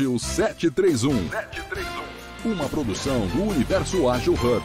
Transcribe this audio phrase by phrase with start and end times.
[0.00, 1.28] Ágil 731.
[1.28, 2.52] 731.
[2.52, 4.64] Uma produção do Universo Ágil Hub.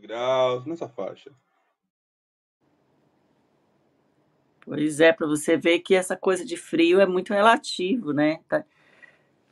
[0.00, 1.32] graus nessa faixa.
[4.60, 8.40] Pois é, para você ver que essa coisa de frio é muito relativo, né?
[8.48, 8.64] Tá-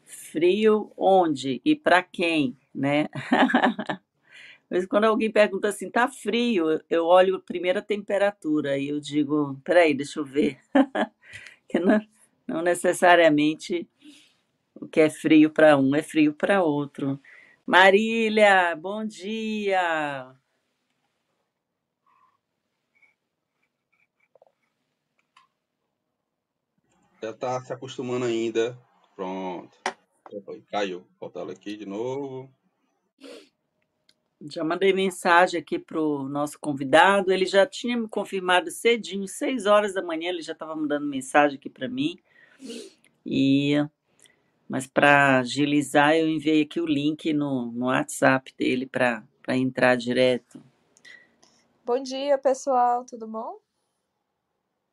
[0.05, 3.09] Frio onde e para quem, né?
[4.70, 9.60] Mas quando alguém pergunta assim, tá frio, eu olho a primeira temperatura e eu digo,
[9.65, 10.59] peraí, deixa eu ver.
[11.69, 12.01] Que não,
[12.46, 13.88] não necessariamente
[14.74, 17.20] o que é frio para um é frio para outro.
[17.66, 20.34] Marília, bom dia.
[27.23, 28.77] Já tá se acostumando ainda.
[29.15, 29.79] Pronto.
[30.70, 31.07] Caiu.
[31.20, 32.52] Volta ela aqui de novo.
[34.40, 37.32] Já mandei mensagem aqui pro nosso convidado.
[37.32, 41.59] Ele já tinha me confirmado cedinho, seis horas da manhã, ele já estava mandando mensagem
[41.59, 42.18] aqui para mim.
[43.24, 43.76] E
[44.68, 50.62] mas para agilizar, eu enviei aqui o link no, no WhatsApp dele para entrar direto.
[51.84, 53.59] Bom dia, pessoal, tudo bom?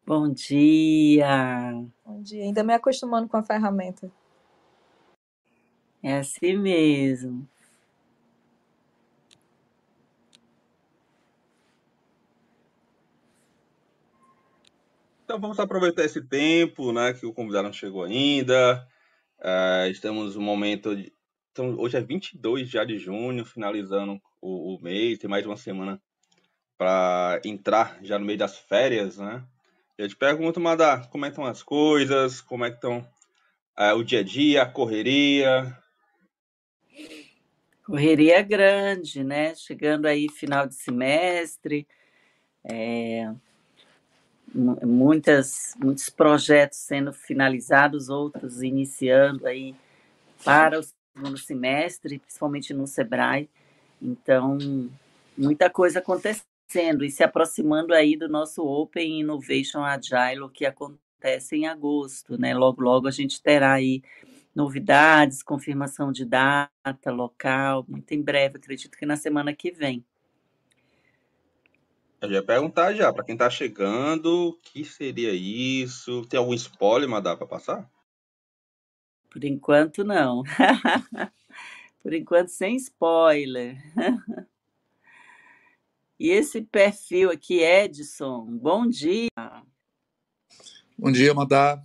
[0.06, 1.72] Bom dia.
[2.06, 2.44] Bom dia.
[2.44, 4.12] Ainda me acostumando com a ferramenta.
[6.04, 7.48] É assim mesmo.
[15.30, 18.84] Então vamos aproveitar esse tempo, né, que o convidado não chegou ainda.
[19.40, 21.14] É, estamos no momento de,
[21.52, 26.02] então, hoje é 22 já de junho, finalizando o, o mês, tem mais uma semana
[26.80, 29.46] para entrar já no meio das férias, né?
[30.00, 32.42] Eu te pergunto, Madá, como é estão as coisas?
[32.42, 33.08] Como é que estão
[33.78, 35.78] é, o dia a dia, a correria?
[37.86, 39.54] Correria grande, né?
[39.54, 41.88] Chegando aí final de semestre,
[42.64, 43.32] é,
[44.54, 49.76] muitas, muitos projetos sendo finalizados, outros iniciando aí
[50.44, 53.50] para o segundo semestre, principalmente no Sebrae.
[54.02, 54.58] Então,
[55.38, 61.68] muita coisa acontecendo e se aproximando aí do nosso Open Innovation Agile, que acontece em
[61.68, 62.54] agosto, né?
[62.54, 64.02] Logo, logo a gente terá aí
[64.56, 70.04] novidades, confirmação de data, local, muito em breve, acredito que na semana que vem.
[72.22, 76.26] Eu já ia perguntar já, para quem está chegando, o que seria isso?
[76.26, 77.90] Tem algum spoiler, Madá, para passar?
[79.30, 80.44] Por enquanto, não.
[82.04, 83.78] Por enquanto, sem spoiler.
[86.22, 89.30] E esse perfil aqui, Edson, bom dia.
[90.98, 91.82] Bom dia, Madá.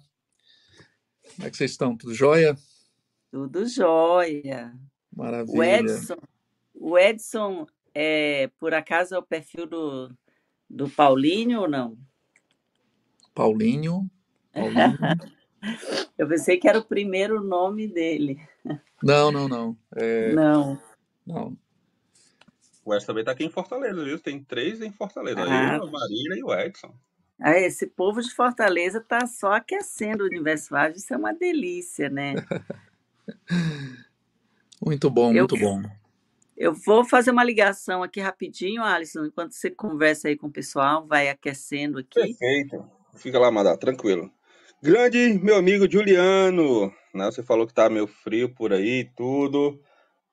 [1.36, 1.96] Como é que vocês estão?
[1.96, 2.56] Tudo jóia?
[3.30, 4.76] Tudo jóia.
[5.12, 5.78] O Maravilha.
[5.78, 6.16] Edson,
[6.74, 7.64] o Edson
[7.94, 10.12] é, por acaso, é o perfil do,
[10.68, 11.96] do Paulinho ou não?
[13.34, 14.10] Paulinho.
[14.52, 14.98] Paulinho.
[16.18, 18.38] Eu pensei que era o primeiro nome dele.
[19.02, 19.76] Não, não, não.
[19.96, 20.80] É, Não.
[21.26, 21.56] não.
[22.84, 24.18] O Edson também está aqui em Fortaleza, viu?
[24.20, 25.40] Tem três em Fortaleza.
[25.42, 25.76] Ah.
[25.76, 26.94] Eu, a Marília e o Edson.
[27.40, 32.08] Ah, esse povo de Fortaleza tá só aquecendo o universo ágil, isso é uma delícia,
[32.10, 32.34] né?
[34.84, 35.82] Muito bom, Eu- muito bom.
[36.56, 41.06] Eu vou fazer uma ligação aqui rapidinho, Alisson, enquanto você conversa aí com o pessoal,
[41.06, 42.20] vai aquecendo aqui.
[42.20, 42.84] Perfeito.
[43.16, 44.30] Fica lá, Madá, tranquilo.
[44.82, 47.24] Grande meu amigo Juliano, né?
[47.26, 49.80] Você falou que tá meio frio por aí tudo.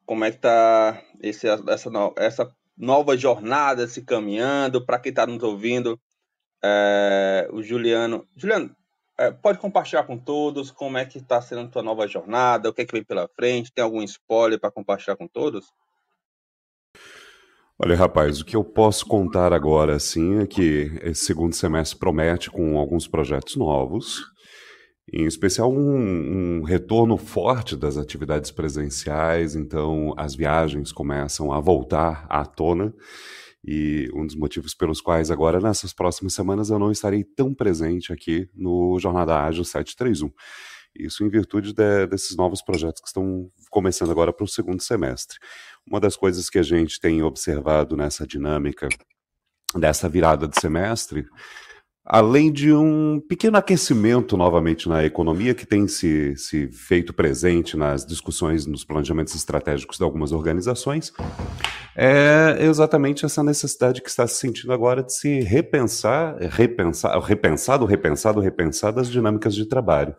[0.06, 4.86] Como é que tá esse, essa, essa nova jornada se caminhando?
[4.86, 6.00] Para quem tá nos ouvindo,
[6.64, 8.28] é, o Juliano.
[8.36, 8.76] Juliano,
[9.18, 12.74] é, pode compartilhar com todos como é que tá sendo a tua nova jornada, o
[12.74, 13.72] que é que vem pela frente?
[13.72, 15.72] Tem algum spoiler para compartilhar com todos?
[17.84, 22.52] Olha, rapaz, o que eu posso contar agora, assim, é que esse segundo semestre promete
[22.52, 24.22] com alguns projetos novos,
[25.12, 32.28] em especial um, um retorno forte das atividades presenciais, então as viagens começam a voltar
[32.30, 32.94] à tona,
[33.66, 38.14] e um dos motivos pelos quais agora, nessas próximas semanas, eu não estarei tão presente
[38.14, 40.32] aqui no Jornada Ágil 731.
[40.96, 45.38] Isso em virtude de- desses novos projetos que estão começando agora para o segundo semestre.
[45.88, 48.88] Uma das coisas que a gente tem observado nessa dinâmica
[49.76, 51.26] dessa virada de semestre,
[52.04, 58.06] além de um pequeno aquecimento novamente na economia que tem se, se feito presente nas
[58.06, 61.14] discussões, nos planejamentos estratégicos de algumas organizações,
[61.96, 68.40] é exatamente essa necessidade que está se sentindo agora de se repensar, repensar, repensado, repensado,
[68.42, 70.16] repensar das dinâmicas de trabalho.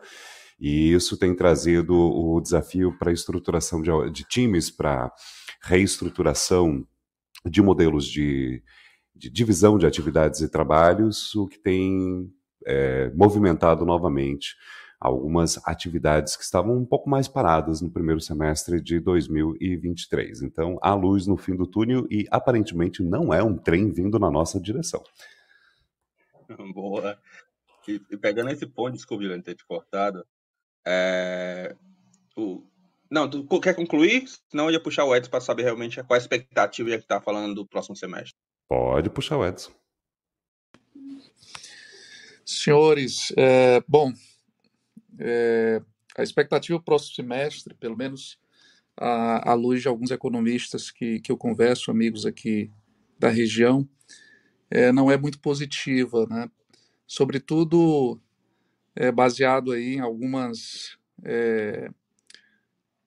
[0.58, 5.12] E isso tem trazido o desafio para a estruturação de, de times, para
[5.60, 6.86] reestruturação
[7.44, 8.62] de modelos de,
[9.14, 12.32] de divisão de atividades e trabalhos, o que tem
[12.64, 14.54] é, movimentado novamente
[15.02, 20.42] algumas atividades que estavam um pouco mais paradas no primeiro semestre de 2023.
[20.42, 24.30] Então, há luz no fim do túnel e aparentemente não é um trem vindo na
[24.30, 25.02] nossa direção.
[26.72, 27.18] Boa.
[27.88, 30.24] E, e pegando esse ponto, desculpe, Juliano, ter te cortado.
[30.86, 31.74] É,
[32.36, 32.62] o,
[33.12, 34.24] não, tu quer concluir?
[34.48, 37.20] Senão eu ia puxar o Edson para saber realmente qual a expectativa já que está
[37.20, 38.34] falando do próximo semestre.
[38.66, 39.70] Pode puxar o Edson.
[42.42, 44.12] Senhores, é, bom,
[45.18, 45.82] é,
[46.16, 48.38] a expectativa para o próximo semestre, pelo menos
[48.96, 52.70] à, à, luz de alguns economistas que, que eu converso, amigos aqui
[53.18, 53.86] da região,
[54.70, 56.50] é, não é muito positiva, né?
[57.06, 58.18] Sobretudo
[58.94, 61.90] é, baseado aí em algumas é,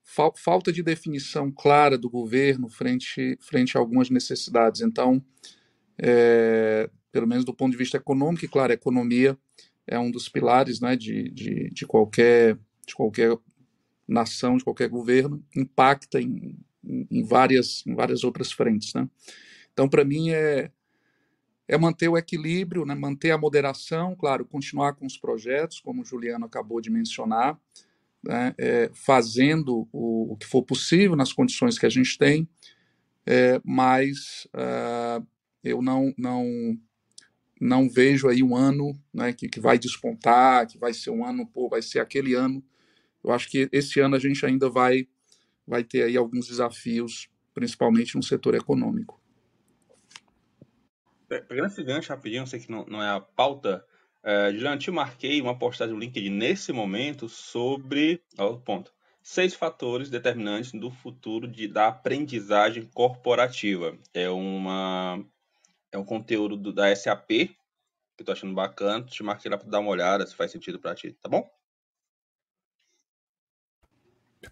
[0.02, 4.80] fal falta de definição clara do governo frente frente a algumas necessidades.
[4.80, 5.22] Então,
[5.98, 9.38] é, pelo menos do ponto de vista econômico, e claro, a economia
[9.86, 13.36] é um dos pilares né, de, de, de, qualquer, de qualquer
[14.06, 18.92] nação, de qualquer governo, impacta em, em, várias, em várias outras frentes.
[18.94, 19.08] Né?
[19.72, 20.70] Então, para mim, é,
[21.68, 26.04] é manter o equilíbrio, né, manter a moderação, claro, continuar com os projetos, como o
[26.04, 27.58] Juliano acabou de mencionar,
[28.22, 32.48] né, é, fazendo o, o, que for possível nas condições que a gente tem,
[33.26, 35.26] é, mas uh,
[35.64, 36.78] eu não, não
[37.60, 41.46] não vejo aí um ano né, que, que vai despontar, que vai ser um ano,
[41.46, 42.62] pô, vai ser aquele ano.
[43.24, 45.08] Eu acho que esse ano a gente ainda vai,
[45.66, 49.20] vai ter aí alguns desafios, principalmente no setor econômico.
[51.28, 53.84] Pegando esse gancho rapidinho, sei que não, não é a pauta,
[54.22, 58.92] é, Juliano, te marquei uma postagem no LinkedIn nesse momento sobre, ó, ponto,
[59.22, 63.98] seis fatores determinantes do futuro de, da aprendizagem corporativa.
[64.14, 65.24] É uma
[65.92, 67.56] é um conteúdo do, da SAP, que
[68.18, 69.04] eu tô achando bacana.
[69.04, 71.48] Te marquei lá para dar uma olhada se faz sentido para ti, tá bom?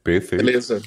[0.02, 0.44] Perfeito.
[0.44, 0.82] Beleza.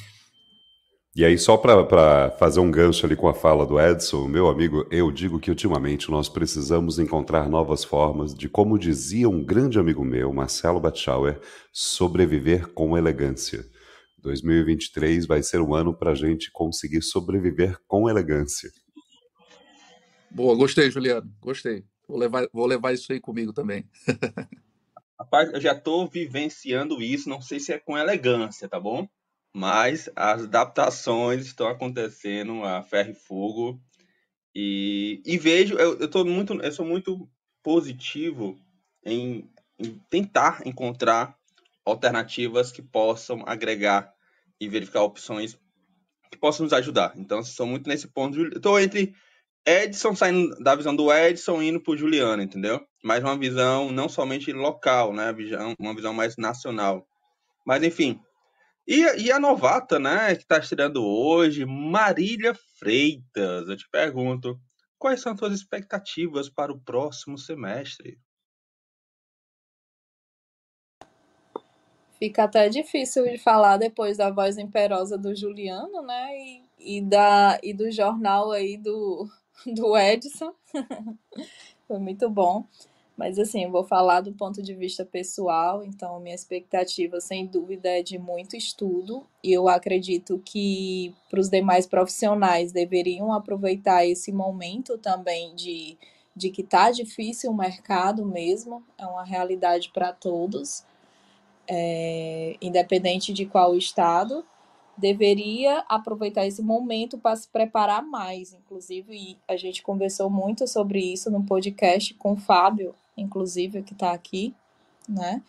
[1.17, 4.85] E aí, só para fazer um gancho ali com a fala do Edson, meu amigo,
[4.91, 10.05] eu digo que ultimamente nós precisamos encontrar novas formas de, como dizia um grande amigo
[10.05, 11.41] meu, Marcelo Batschauer,
[11.73, 13.65] sobreviver com elegância.
[14.19, 18.69] 2023 vai ser um ano para a gente conseguir sobreviver com elegância.
[20.29, 21.27] Boa, gostei, Juliano.
[21.41, 21.83] Gostei.
[22.07, 23.89] Vou levar, vou levar isso aí comigo também.
[25.19, 29.09] Rapaz, eu já estou vivenciando isso, não sei se é com elegância, tá bom?
[29.57, 33.81] Mas as adaptações estão acontecendo a ferro e fogo.
[34.53, 37.27] E, e vejo, eu, eu, muito, eu sou muito
[37.63, 38.55] positivo
[39.03, 39.49] em,
[39.79, 41.35] em tentar encontrar
[41.83, 44.13] alternativas que possam agregar
[44.61, 45.57] e verificar opções
[46.29, 47.13] que possam nos ajudar.
[47.15, 48.39] Então, sou muito nesse ponto.
[48.55, 49.15] Estou entre
[49.65, 52.79] Edson saindo da visão do Edson indo pro Juliano, entendeu?
[53.03, 55.33] Mais uma visão não somente local, né?
[55.79, 57.07] Uma visão mais nacional.
[57.65, 58.21] Mas enfim.
[58.87, 63.67] E, e a novata, né, que está estreando hoje, Marília Freitas.
[63.67, 64.57] Eu te pergunto,
[64.97, 68.17] quais são as suas expectativas para o próximo semestre?
[72.17, 76.37] Fica até difícil de falar depois da voz imperosa do Juliano, né?
[76.37, 79.29] E, e, da, e do jornal aí do,
[79.67, 80.55] do Edson.
[81.87, 82.65] Foi muito bom.
[83.17, 87.89] Mas assim, eu vou falar do ponto de vista pessoal, então minha expectativa, sem dúvida,
[87.89, 94.31] é de muito estudo, e eu acredito que para os demais profissionais deveriam aproveitar esse
[94.31, 95.97] momento também de,
[96.35, 100.85] de que tá difícil o mercado mesmo, é uma realidade para todos,
[101.67, 104.45] é, independente de qual estado
[104.95, 109.37] deveria aproveitar esse momento para se preparar mais, inclusive.
[109.47, 114.53] A gente conversou muito sobre isso no podcast com o Fábio, inclusive que está aqui,
[115.07, 115.43] né?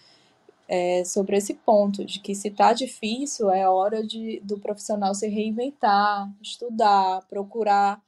[0.66, 5.26] É, sobre esse ponto de que se está difícil é hora de, do profissional se
[5.26, 8.02] reinventar, estudar, procurar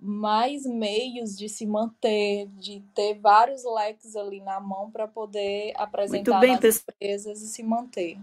[0.00, 6.40] mais meios de se manter, de ter vários leques ali na mão para poder apresentar
[6.40, 8.18] bem, nas empresas e se manter.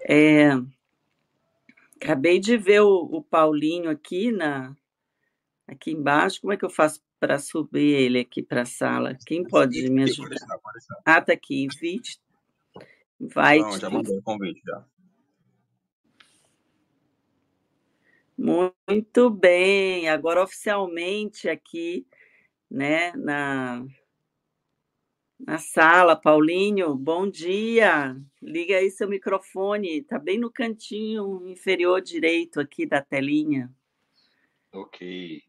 [0.00, 0.50] É,
[2.00, 4.76] Acabei de ver o, o Paulinho aqui na
[5.66, 6.40] aqui embaixo.
[6.40, 9.16] Como é que eu faço para subir ele aqui para a sala?
[9.26, 10.36] Quem pode me ajudar?
[11.04, 12.20] Ah, tá aqui, invite.
[13.18, 13.58] Vai.
[13.58, 14.84] Não, já mandou o convite já.
[18.36, 20.08] Muito bem.
[20.08, 22.06] Agora oficialmente aqui,
[22.70, 23.86] né, na
[25.38, 28.16] Na sala, Paulinho, bom dia.
[28.42, 33.70] Liga aí seu microfone, tá bem no cantinho inferior direito aqui da telinha.
[34.72, 35.45] Ok.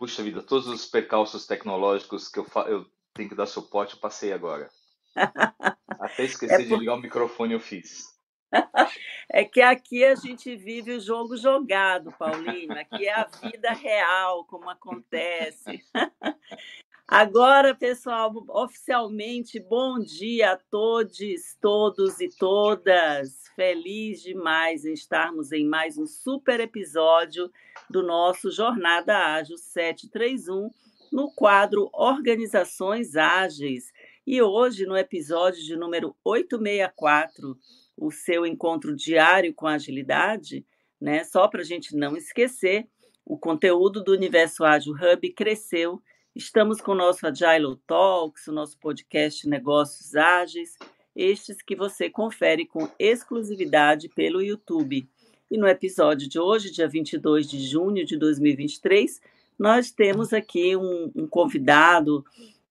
[0.00, 4.32] Puxa vida, todos os percalços tecnológicos que eu, eu tenho que dar suporte, eu passei
[4.32, 4.70] agora.
[6.00, 6.64] Até esqueci é por...
[6.64, 8.06] de ligar o microfone, eu fiz.
[9.32, 12.72] É que aqui a gente vive o jogo jogado, Paulinho.
[12.72, 15.84] Aqui é a vida real, como acontece.
[17.12, 21.18] Agora, pessoal, oficialmente, bom dia a todos,
[21.60, 23.48] todos e todas.
[23.56, 27.50] Feliz demais em estarmos em mais um super episódio
[27.90, 30.70] do nosso Jornada Ágil 731,
[31.10, 33.90] no quadro Organizações Ágeis.
[34.24, 37.58] E hoje, no episódio de número 864,
[37.96, 40.64] o seu encontro diário com agilidade,
[41.00, 41.24] né?
[41.24, 42.86] Só para a gente não esquecer,
[43.26, 46.00] o conteúdo do Universo Ágil Hub cresceu
[46.34, 50.78] Estamos com o nosso Agile Talks, o nosso podcast Negócios Ágeis,
[51.14, 55.08] estes que você confere com exclusividade pelo YouTube.
[55.50, 59.20] E no episódio de hoje, dia 22 de junho de 2023,
[59.58, 62.24] nós temos aqui um, um convidado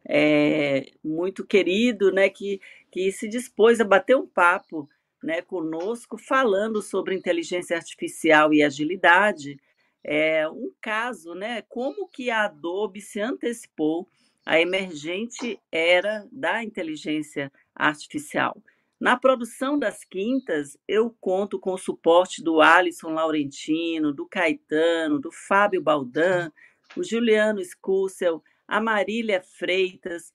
[0.08, 4.90] é, muito querido, né, que, que se dispôs a bater um papo
[5.22, 9.60] né, conosco, falando sobre inteligência artificial e agilidade
[10.04, 11.62] é, um caso, né?
[11.64, 14.08] Como que a Adobe se antecipou
[14.46, 18.62] à emergente era da inteligência artificial.
[19.00, 25.32] Na produção das quintas, eu conto com o suporte do Alisson Laurentino, do Caetano, do
[25.32, 26.52] Fábio Baldan,
[26.98, 30.34] o Juliano Scussel, a Marília Freitas.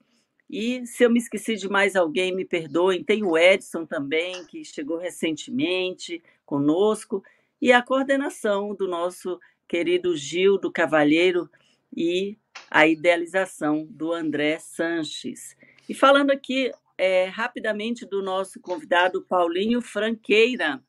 [0.49, 3.05] E se eu me esqueci de mais alguém, me perdoem.
[3.05, 7.23] Tem o Edson também, que chegou recentemente conosco,
[7.61, 11.49] e a coordenação do nosso querido Gil do Cavalheiro
[11.97, 12.37] e
[12.71, 15.57] a idealização do André Sanches.
[15.89, 20.83] E falando aqui é, rapidamente do nosso convidado Paulinho Franqueira,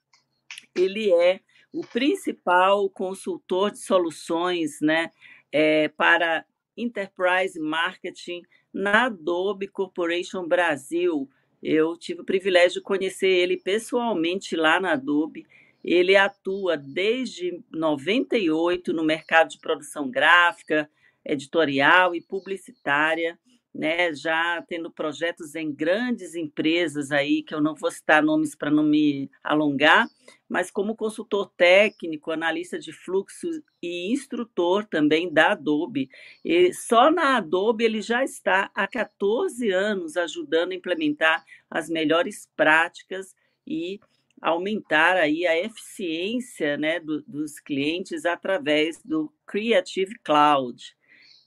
[0.75, 1.39] ele é
[1.71, 5.11] o principal consultor de soluções né,
[5.51, 6.45] é, para
[6.77, 11.29] Enterprise Marketing na Adobe Corporation Brasil.
[11.61, 15.45] Eu tive o privilégio de conhecer ele pessoalmente lá na Adobe
[15.85, 20.89] ele atua desde 98 no mercado de produção gráfica,
[21.23, 23.37] editorial e publicitária,
[23.73, 28.71] né, já tendo projetos em grandes empresas aí, que eu não vou citar nomes para
[28.71, 30.07] não me alongar,
[30.49, 33.47] mas como consultor técnico, analista de fluxo
[33.83, 36.09] e instrutor também da Adobe.
[36.43, 42.49] E só na Adobe ele já está há 14 anos ajudando a implementar as melhores
[42.55, 43.35] práticas
[43.67, 43.99] e
[44.41, 50.95] aumentar aí a eficiência né, do, dos clientes através do Creative Cloud.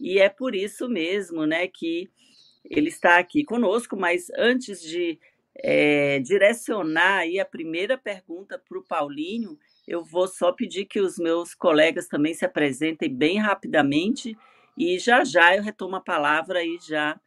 [0.00, 2.11] E é por isso mesmo né, que
[2.64, 5.18] ele está aqui conosco, mas antes de
[5.57, 11.18] é, direcionar aí a primeira pergunta para o Paulinho, eu vou só pedir que os
[11.18, 14.37] meus colegas também se apresentem bem rapidamente
[14.76, 17.18] e já já eu retomo a palavra e já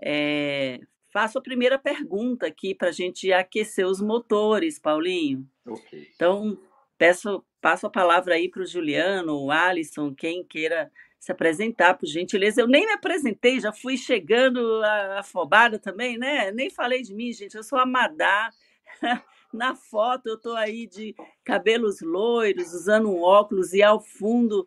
[0.00, 0.80] é,
[1.12, 5.46] faço a primeira pergunta aqui para a gente aquecer os motores, Paulinho.
[5.66, 6.08] Ok.
[6.14, 6.58] Então,
[6.96, 12.06] peço, passo a palavra aí para o Juliano, o Alisson, quem queira se apresentar, por
[12.06, 12.62] gentileza.
[12.62, 14.82] Eu nem me apresentei, já fui chegando
[15.18, 16.50] afobada também, né?
[16.50, 17.56] Nem falei de mim, gente.
[17.56, 18.50] Eu sou a Madá.
[19.52, 21.14] Na foto eu estou aí de
[21.44, 24.66] cabelos loiros, usando um óculos, e ao fundo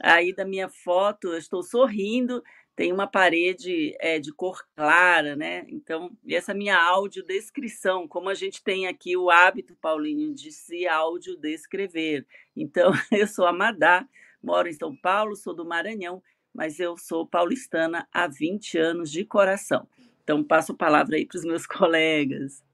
[0.00, 2.42] aí da minha foto eu estou sorrindo
[2.80, 5.66] tem uma parede é, de cor clara, né?
[5.68, 12.24] Então, essa minha audiodescrição, como a gente tem aqui o hábito, Paulinho, de se audiodescrever.
[12.56, 14.08] Então, eu sou a Madá,
[14.42, 16.22] moro em São Paulo, sou do Maranhão,
[16.54, 19.86] mas eu sou paulistana há 20 anos de coração.
[20.24, 22.64] Então, passo a palavra aí para os meus colegas.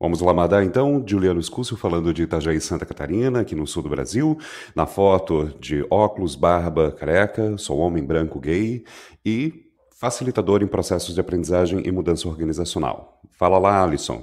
[0.00, 1.02] Vamos lá, Madá, então.
[1.04, 4.38] Juliano Escúcio falando de Itajaí, Santa Catarina, aqui no sul do Brasil.
[4.72, 8.84] Na foto de óculos, barba, careca, sou homem branco gay
[9.26, 13.20] e facilitador em processos de aprendizagem e mudança organizacional.
[13.32, 14.22] Fala lá, Alisson.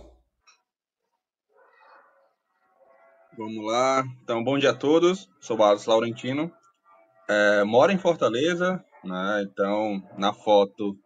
[3.38, 4.06] Vamos lá.
[4.24, 5.30] Então, bom dia a todos.
[5.42, 6.50] Sou o Alisson Laurentino.
[7.28, 9.46] É, moro em Fortaleza, né?
[9.52, 10.98] Então, na foto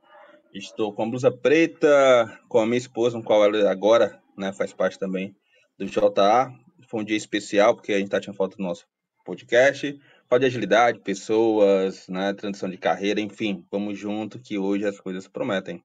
[0.54, 4.74] estou com a blusa preta, com a minha esposa, com qual ela agora né, faz
[4.74, 5.36] parte também
[5.78, 6.52] do JA.
[6.88, 8.88] Foi um dia especial, porque a gente está tirando foto do nosso
[9.26, 10.00] podcast.
[10.28, 15.28] Fala de agilidade, pessoas, né, transição de carreira, enfim, vamos junto que hoje as coisas
[15.28, 15.84] prometem.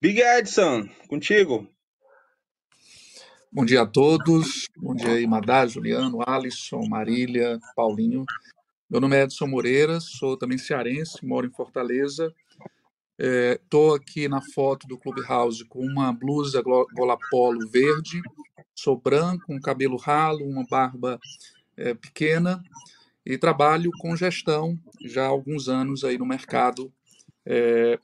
[0.00, 1.68] Big Edson, contigo.
[3.50, 4.66] Bom dia a todos.
[4.76, 8.24] Bom dia aí, Madá, Juliano, Alisson, Marília, Paulinho.
[8.90, 12.32] Meu nome é Edson Moreira, sou também cearense, moro em Fortaleza.
[13.18, 18.22] Estou é, aqui na foto do Clubhouse com uma blusa gola polo verde,
[18.74, 21.18] sou branco, um cabelo ralo, uma barba
[21.76, 22.62] é, pequena
[23.26, 26.92] e trabalho com gestão já há alguns anos aí no mercado,
[27.44, 27.98] é,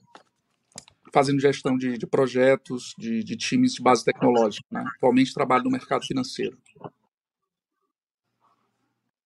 [1.12, 4.66] fazendo gestão de, de projetos, de, de, times de base tecnológica.
[4.71, 4.85] Né?
[4.97, 6.59] Atualmente trabalho no mercado financeiro.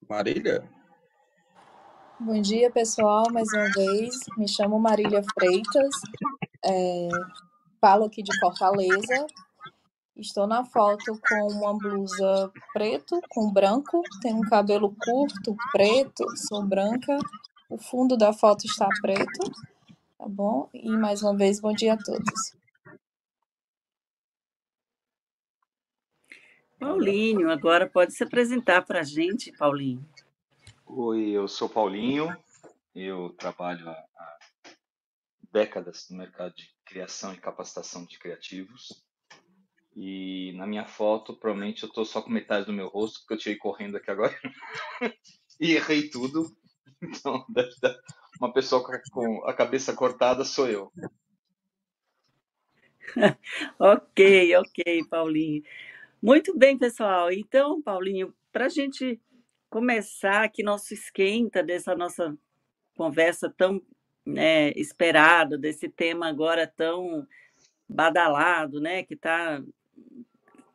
[0.08, 0.68] Marília?
[2.20, 4.16] Bom dia, pessoal, mais uma vez.
[4.36, 5.94] Me chamo Marília Freitas,
[6.64, 7.08] é,
[7.80, 9.26] falo aqui de Fortaleza.
[10.16, 16.64] Estou na foto com uma blusa preto com branco, tenho um cabelo curto, preto, sou
[16.66, 17.16] branca.
[17.70, 19.52] O fundo da foto está preto,
[20.18, 20.68] tá bom?
[20.74, 22.52] E mais uma vez, bom dia a todos.
[26.80, 30.04] Paulinho, agora pode se apresentar para a gente, Paulinho.
[30.90, 32.34] Oi, eu sou Paulinho,
[32.94, 34.38] eu trabalho há,
[35.52, 39.04] décadas no mercado de criação e capacitação de criativos.
[39.94, 43.38] E na minha foto, provavelmente eu estou só com metade do meu rosto, porque eu
[43.38, 44.34] tirei correndo aqui agora.
[45.60, 46.50] e errei tudo.
[47.02, 47.44] Então,
[48.40, 50.90] uma pessoa com a cabeça cortada sou eu.
[53.78, 55.62] ok, ok, Paulinho.
[56.20, 57.30] Muito bem, pessoal.
[57.30, 59.20] Então, Paulinho, para a gente
[59.68, 62.36] começar aqui nosso esquenta dessa nossa
[62.96, 63.80] conversa tão
[64.24, 67.26] né, esperada, desse tema agora tão
[67.88, 69.62] badalado, né, que está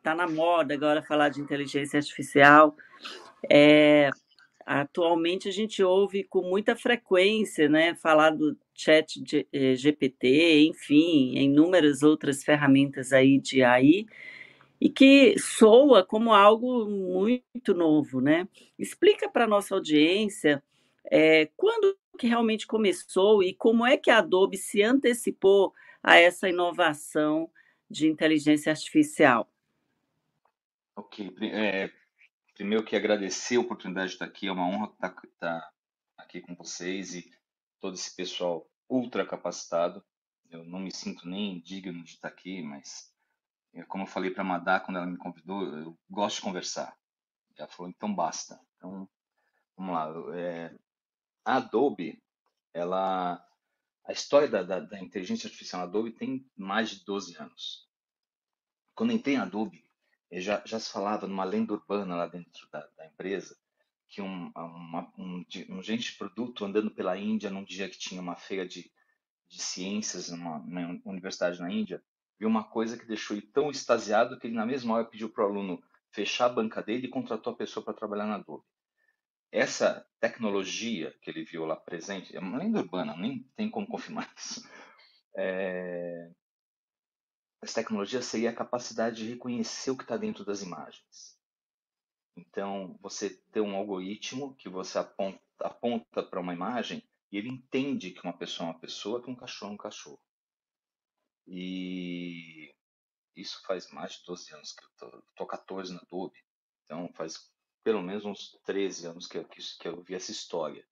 [0.02, 2.76] tá na moda agora falar de inteligência artificial.
[3.50, 4.10] É,
[4.66, 9.22] atualmente a gente ouve com muita frequência, né, falar do chat
[9.76, 14.06] GPT, eh, enfim, inúmeras outras ferramentas aí de AI,
[14.84, 18.46] e que soa como algo muito novo, né?
[18.78, 20.62] Explica para nossa audiência
[21.10, 25.72] é, quando que realmente começou e como é que a Adobe se antecipou
[26.02, 27.50] a essa inovação
[27.88, 29.50] de inteligência artificial.
[30.94, 31.90] Ok, é,
[32.52, 35.72] primeiro que agradecer a oportunidade de estar aqui, é uma honra estar, estar
[36.18, 37.24] aqui com vocês e
[37.80, 40.04] todo esse pessoal ultra capacitado.
[40.50, 43.13] Eu não me sinto nem digno de estar aqui, mas
[43.82, 46.96] como eu falei para Madá quando ela me convidou, eu gosto de conversar.
[47.56, 48.60] Ela falou, então basta.
[48.76, 49.08] Então,
[49.76, 50.36] vamos lá.
[50.36, 50.74] É,
[51.44, 52.22] a Adobe,
[52.72, 53.44] ela,
[54.04, 57.88] a história da, da, da, inteligência artificial na Adobe tem mais de 12 anos.
[58.94, 59.84] Quando entrei em Adobe,
[60.32, 63.56] já, já se falava numa lenda urbana lá dentro da, da empresa,
[64.08, 68.20] que um, uma, um, um gente de produto andando pela Índia num dia que tinha
[68.20, 68.90] uma feira de,
[69.48, 72.02] de ciências numa, numa universidade na Índia,
[72.38, 75.44] viu uma coisa que deixou ele tão extasiado que ele, na mesma hora, pediu para
[75.44, 78.64] o aluno fechar a banca dele e contratou a pessoa para trabalhar na Adobe.
[79.50, 84.28] Essa tecnologia que ele viu lá presente, é uma lenda urbana, nem tem como confirmar
[84.36, 84.68] isso.
[85.36, 86.30] É...
[87.62, 91.38] Essa tecnologia seria a capacidade de reconhecer o que está dentro das imagens.
[92.36, 98.10] Então, você tem um algoritmo que você aponta, aponta para uma imagem e ele entende
[98.10, 100.20] que uma pessoa é uma pessoa, que um cachorro é um cachorro.
[101.46, 102.74] E
[103.36, 106.38] isso faz mais de 12 anos que eu tô, tô 14 na Adobe.
[106.84, 107.52] Então faz
[107.82, 110.86] pelo menos uns 13 anos que eu, que, que eu vi essa história.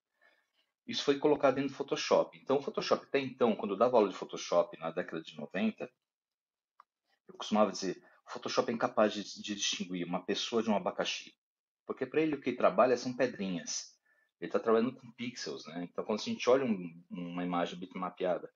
[0.85, 2.37] Isso foi colocado dentro do Photoshop.
[2.37, 5.89] Então o Photoshop, até então, quando eu dava aula de Photoshop na década de 90,
[7.27, 11.33] eu costumava dizer, o Photoshop é incapaz de, de distinguir uma pessoa de um abacaxi.
[11.85, 13.97] Porque para ele o que ele trabalha são pedrinhas.
[14.39, 15.87] Ele está trabalhando com pixels, né?
[15.89, 18.53] Então quando a gente olha um, uma imagem bitmapeada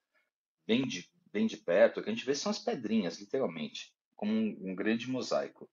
[0.66, 4.32] bem de bem de perto, o que a gente vê são as pedrinhas, literalmente, como
[4.32, 5.70] um, um grande mosaico.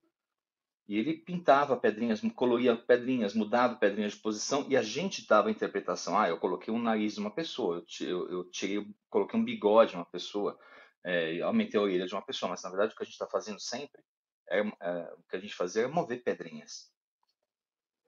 [0.86, 5.50] E ele pintava pedrinhas, coloria pedrinhas, mudava pedrinhas de posição e a gente dava a
[5.50, 6.18] interpretação.
[6.18, 9.96] Ah, eu coloquei um nariz de uma pessoa, eu, eu, tirei, coloquei um bigode de
[9.96, 10.58] uma pessoa,
[11.02, 12.50] é, aumentei a orelha de uma pessoa.
[12.50, 14.02] Mas na verdade o que a gente está fazendo sempre,
[14.50, 16.92] é, é, o que a gente fazia é mover pedrinhas.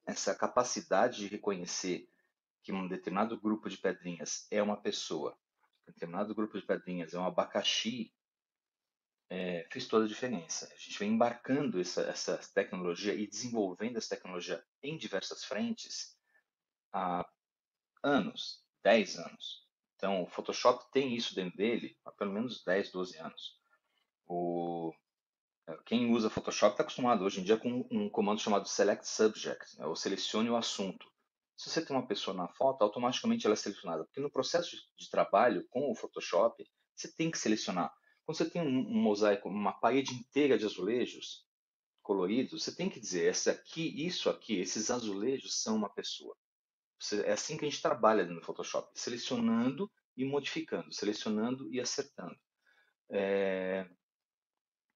[0.04, 2.06] Essa capacidade de reconhecer
[2.62, 5.34] que um determinado grupo de pedrinhas é uma pessoa
[5.92, 8.12] determinado grupo de pedrinhas é um abacaxi,
[9.28, 10.66] é, fez toda a diferença.
[10.72, 16.16] A gente vem embarcando essa, essa tecnologia e desenvolvendo essa tecnologia em diversas frentes
[16.92, 17.28] há
[18.02, 19.66] anos, 10 anos.
[19.96, 23.58] Então, o Photoshop tem isso dentro dele há pelo menos 10, 12 anos.
[24.26, 24.94] O,
[25.84, 29.86] quem usa Photoshop está acostumado hoje em dia com um comando chamado Select Subject, né,
[29.86, 31.10] ou selecione o assunto.
[31.56, 34.04] Se você tem uma pessoa na foto, automaticamente ela é selecionada.
[34.04, 36.62] Porque no processo de trabalho com o Photoshop,
[36.94, 37.92] você tem que selecionar.
[38.24, 41.46] Quando você tem um, mosaico, uma parede inteira de azulejos
[42.02, 46.36] coloridos, você tem que dizer, essa aqui, isso aqui, esses azulejos são uma pessoa.
[47.24, 52.36] É assim que a gente trabalha no Photoshop, selecionando e modificando, selecionando e acertando.
[53.10, 53.88] É,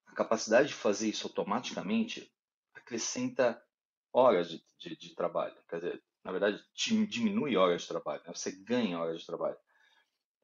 [0.07, 2.33] a capacidade de fazer isso automaticamente
[2.75, 3.63] acrescenta
[4.13, 5.57] horas de, de, de trabalho.
[5.69, 8.33] Quer dizer, na verdade, diminui horas de trabalho, né?
[8.35, 9.57] você ganha horas de trabalho.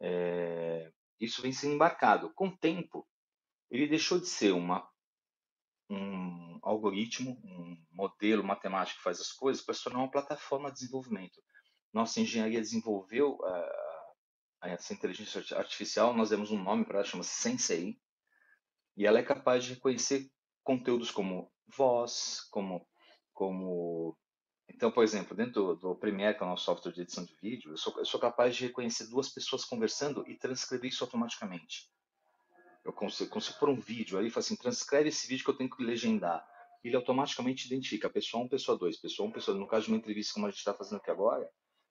[0.01, 2.33] É, isso vem sendo embarcado.
[2.35, 3.07] Com o tempo,
[3.71, 4.89] ele deixou de ser uma,
[5.91, 10.81] um algoritmo, um modelo matemático que faz as coisas, para se tornar uma plataforma de
[10.81, 11.43] desenvolvimento.
[11.93, 14.07] Nossa engenharia desenvolveu uh,
[14.63, 17.99] essa inteligência artificial, nós demos um nome para ela, chama Sensei,
[18.97, 20.31] e ela é capaz de reconhecer
[20.63, 22.87] conteúdos como voz, como,
[23.33, 24.17] como
[24.69, 27.35] então, por exemplo, dentro do, do Premiere, que é o nosso software de edição de
[27.37, 31.89] vídeo, eu sou, eu sou capaz de reconhecer duas pessoas conversando e transcrever isso automaticamente.
[32.85, 35.57] Eu consigo, consigo pôr um vídeo ali e falar assim, transcreve esse vídeo que eu
[35.57, 36.47] tenho que legendar.
[36.85, 39.65] Ele automaticamente identifica pessoa 1, pessoa 2, pessoa 1, pessoa 2.
[39.65, 41.49] No caso de uma entrevista como a gente está fazendo aqui agora,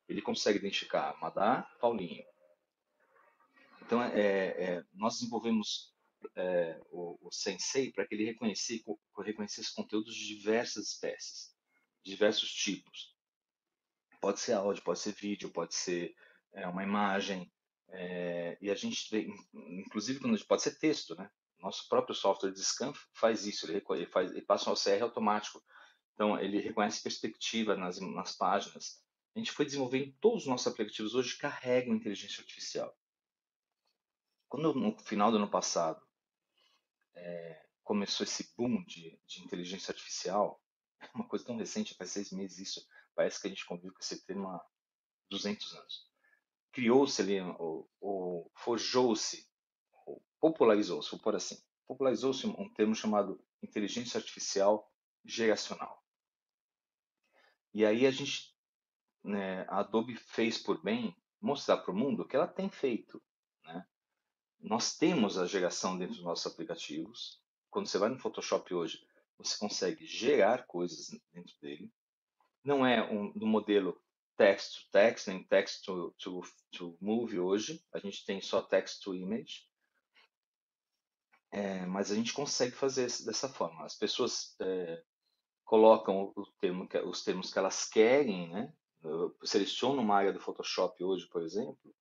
[0.08, 2.24] ele consegue identificar Madá, Paulinho.
[3.82, 5.94] Então, é, é, nós desenvolvemos
[6.36, 8.84] é, o, o, Sensei para que ele reconhecesse,
[9.18, 11.55] reconhecesse conteúdos de diversas espécies
[12.06, 13.14] diversos tipos.
[14.22, 16.16] Pode ser áudio, pode ser vídeo, pode ser
[16.54, 17.52] é, uma imagem.
[17.90, 19.10] É, e a gente,
[19.54, 21.30] inclusive, quando pode ser texto, né?
[21.60, 25.64] Nosso próprio software de scan faz isso, ele, ele, faz, ele passa um OCR automático.
[26.14, 29.04] Então, ele reconhece perspectiva nas, nas páginas.
[29.36, 32.96] A gente foi desenvolvendo, todos os nossos aplicativos hoje carregam inteligência artificial.
[34.48, 36.02] Quando no final do ano passado
[37.16, 40.62] é, começou esse boom de, de inteligência artificial,
[41.14, 44.26] uma coisa tão recente, faz seis meses isso, parece que a gente convive com esse
[44.26, 44.66] tema há
[45.30, 46.10] 200 anos.
[46.72, 49.50] Criou-se ali, ou, ou forjou-se,
[50.06, 54.92] ou popularizou-se, vou pôr assim, popularizou-se um termo chamado inteligência artificial
[55.24, 56.04] geracional.
[57.74, 58.56] E aí a gente,
[59.24, 63.22] né, a Adobe fez por bem mostrar para o mundo que ela tem feito.
[63.64, 63.86] Né?
[64.60, 67.42] Nós temos a geração dentro dos nossos aplicativos.
[67.70, 69.06] Quando você vai no Photoshop hoje,
[69.38, 71.92] você consegue gerar coisas dentro dele.
[72.64, 74.00] Não é um, do modelo
[74.38, 77.82] text to text, nem text to, to, to hoje.
[77.94, 79.68] A gente tem só text to image.
[81.52, 83.86] É, mas a gente consegue fazer dessa forma.
[83.86, 85.02] As pessoas é,
[85.64, 88.74] colocam o termo, os termos que elas querem, né?
[89.04, 91.96] Eu seleciono uma área do Photoshop hoje, por exemplo,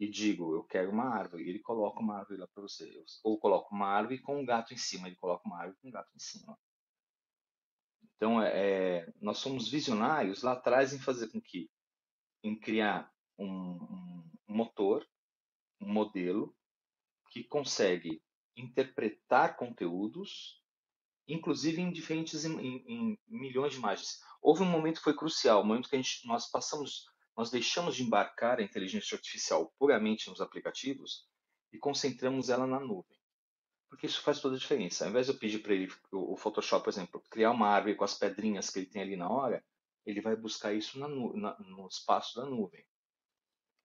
[0.00, 2.90] e digo, eu quero uma árvore, ele coloca uma árvore lá para você.
[3.22, 5.92] Ou coloco uma árvore com um gato em cima, ele coloca uma árvore com um
[5.92, 6.58] gato em cima.
[8.20, 11.70] Então, é, é, nós somos visionários lá atrás em fazer com que,
[12.42, 13.78] em criar um,
[14.46, 15.08] um motor,
[15.80, 16.54] um modelo
[17.30, 18.22] que consegue
[18.54, 20.62] interpretar conteúdos,
[21.26, 24.20] inclusive em diferentes, em, em, milhões de imagens.
[24.42, 27.96] Houve um momento que foi crucial, um momento que a gente, nós passamos, nós deixamos
[27.96, 31.26] de embarcar a inteligência artificial puramente nos aplicativos
[31.72, 33.18] e concentramos ela na nuvem.
[33.90, 35.04] Porque isso faz toda a diferença.
[35.04, 38.04] Ao invés de eu pedir para ele, o Photoshop, por exemplo, criar uma árvore com
[38.04, 39.64] as pedrinhas que ele tem ali na hora,
[40.06, 42.86] ele vai buscar isso na, na, no espaço da nuvem.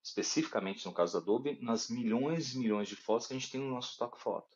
[0.03, 3.59] Especificamente, no caso da Adobe, nas milhões e milhões de fotos que a gente tem
[3.59, 4.55] no nosso stock foto.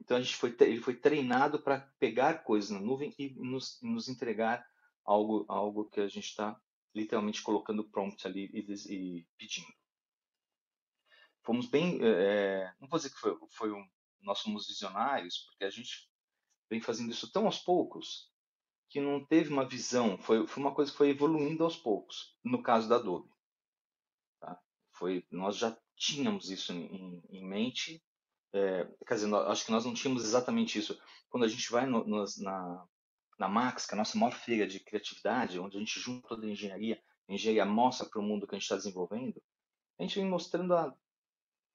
[0.00, 4.08] Então, a gente foi, ele foi treinado para pegar coisas na nuvem e nos, nos
[4.08, 4.66] entregar
[5.04, 6.60] algo, algo que a gente está
[6.92, 9.72] literalmente colocando prompt ali e, e pedindo.
[11.44, 13.88] Fomos bem, é, não vou dizer que foi, foi um,
[14.22, 16.08] nós somos visionários, porque a gente
[16.70, 18.30] vem fazendo isso tão aos poucos
[18.88, 22.62] que não teve uma visão, foi, foi uma coisa que foi evoluindo aos poucos, no
[22.62, 23.30] caso da Adobe.
[24.38, 24.60] Tá?
[24.92, 28.04] Foi, nós já tínhamos isso em, em mente,
[28.52, 31.00] é, quer dizer, nós, acho que nós não tínhamos exatamente isso.
[31.30, 32.86] Quando a gente vai no, no, na,
[33.38, 36.46] na Max, que é a nossa maior feira de criatividade, onde a gente junta toda
[36.46, 39.42] a engenharia, a engenharia mostra para o mundo que a gente está desenvolvendo,
[39.98, 40.94] a gente vem mostrando há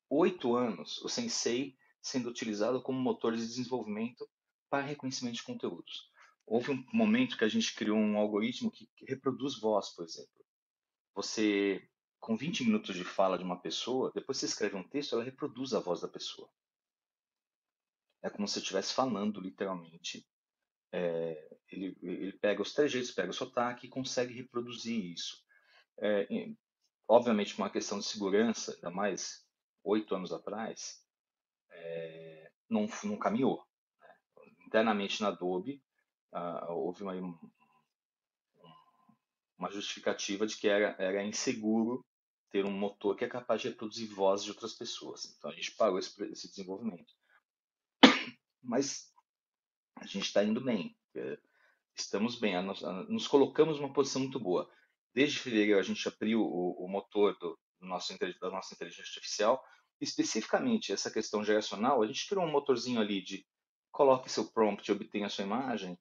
[0.10, 1.76] oito anos o Sensei
[2.08, 4.28] sendo utilizado como motor de desenvolvimento
[4.70, 6.10] para reconhecimento de conteúdos.
[6.46, 10.46] Houve um momento que a gente criou um algoritmo que reproduz voz, por exemplo.
[11.14, 11.86] Você,
[12.20, 15.74] com 20 minutos de fala de uma pessoa, depois você escreve um texto, ela reproduz
[15.74, 16.50] a voz da pessoa.
[18.24, 20.26] É como se você estivesse falando, literalmente.
[20.94, 25.44] É, ele, ele pega os trejeitos, pega o sotaque e consegue reproduzir isso.
[26.00, 26.26] É,
[27.08, 29.46] obviamente, uma questão de segurança, ainda mais
[29.84, 31.06] oito anos atrás,
[31.78, 33.64] é, não, não caminhou.
[34.00, 34.10] Né?
[34.66, 35.82] Internamente na Adobe,
[36.34, 37.14] uh, houve uma,
[39.58, 42.06] uma justificativa de que era, era inseguro
[42.50, 45.26] ter um motor que é capaz de reproduzir vozes de outras pessoas.
[45.38, 47.14] Então a gente parou esse, esse desenvolvimento.
[48.62, 49.12] Mas
[49.96, 50.96] a gente está indo bem.
[51.96, 52.62] Estamos bem.
[52.64, 54.70] Nos, nos colocamos numa posição muito boa.
[55.14, 59.64] Desde fevereiro a gente abriu o, o motor do, nosso, da nossa inteligência artificial.
[60.00, 63.46] Especificamente, essa questão geracional, a gente criou um motorzinho ali de
[63.92, 65.98] coloque seu prompt e obtenha sua imagem,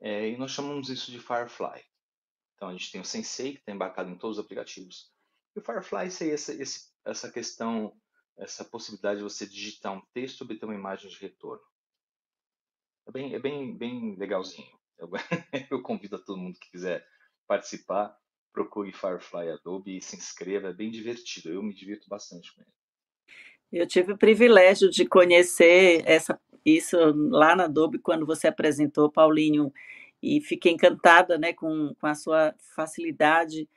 [0.00, 1.82] é, e nós chamamos isso de Firefly.
[2.54, 5.12] Então, a gente tem o Sensei, que está embarcado em todos os aplicativos.
[5.54, 6.52] E o Firefly seria essa,
[7.04, 7.96] essa questão,
[8.38, 11.62] essa possibilidade de você digitar um texto e obter uma imagem de retorno.
[13.06, 14.78] É bem, é bem, bem legalzinho.
[14.98, 15.10] Eu,
[15.70, 17.06] eu convido a todo mundo que quiser
[17.46, 18.16] participar,
[18.52, 21.50] procure Firefly Adobe e se inscreva, é bem divertido.
[21.50, 22.72] Eu me divirto bastante com ele.
[23.72, 26.96] Eu tive o privilégio de conhecer essa, isso
[27.30, 29.72] lá na Adobe quando você apresentou, Paulinho,
[30.22, 33.68] e fiquei encantada né, com, com a sua facilidade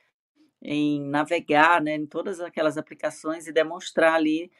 [0.62, 4.50] em navegar né, em todas aquelas aplicações e demonstrar ali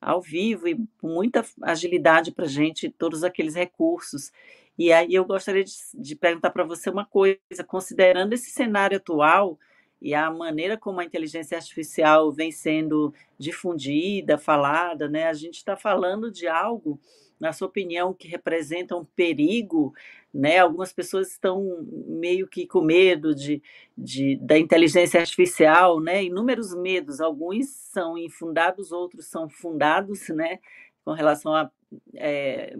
[0.00, 4.32] ao vivo e com muita agilidade para gente todos aqueles recursos.
[4.76, 9.58] E aí eu gostaria de, de perguntar para você uma coisa, considerando esse cenário atual
[10.02, 15.28] e a maneira como a inteligência artificial vem sendo difundida, falada, né?
[15.28, 17.00] A gente está falando de algo,
[17.38, 19.94] na sua opinião, que representa um perigo
[20.32, 20.58] né?
[20.58, 23.62] Algumas pessoas estão meio que com medo de,
[23.96, 26.24] de, da inteligência artificial, né?
[26.24, 30.58] Inúmeros medos, alguns são infundados, outros são fundados, né?
[31.04, 31.70] Com relação a
[32.14, 32.76] é,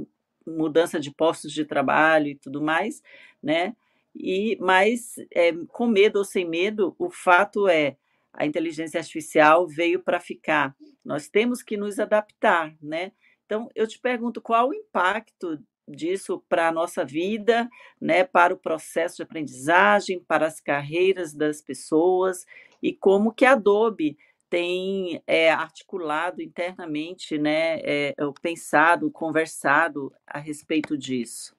[0.46, 3.02] mudança de postos de trabalho e tudo mais,
[3.42, 3.76] né?
[4.14, 7.96] E mas é, com medo ou sem medo, o fato é
[8.32, 10.74] a inteligência artificial veio para ficar.
[11.04, 13.12] Nós temos que nos adaptar, né?
[13.46, 17.68] Então eu te pergunto qual o impacto disso para a nossa vida,
[18.00, 22.46] né, para o processo de aprendizagem, para as carreiras das pessoas
[22.80, 24.16] e como que a Adobe
[24.48, 31.56] tem é, articulado internamente, né, é, pensado, conversado a respeito disso.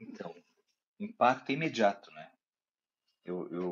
[0.00, 0.34] Então,
[0.98, 2.32] impacto imediato, né?
[3.24, 3.68] Eu, eu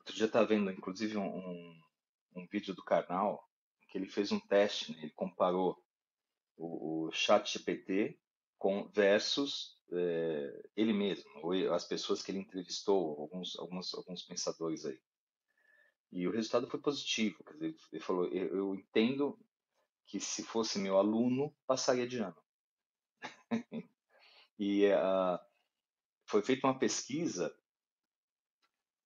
[0.00, 1.82] outro dia estava vendo, inclusive, um,
[2.34, 3.46] um, vídeo do canal
[3.88, 4.98] que ele fez um teste, né?
[5.02, 5.82] ele comparou
[6.56, 8.18] o, o chat GPT
[8.58, 14.84] com, versus é, ele mesmo, ou as pessoas que ele entrevistou, alguns, alguns, alguns pensadores
[14.84, 15.00] aí.
[16.10, 17.42] E o resultado foi positivo.
[17.44, 19.38] Quer dizer, ele falou: eu, eu entendo
[20.06, 22.36] que se fosse meu aluno, passaria de ano.
[24.58, 25.38] e uh,
[26.28, 27.56] foi feita uma pesquisa,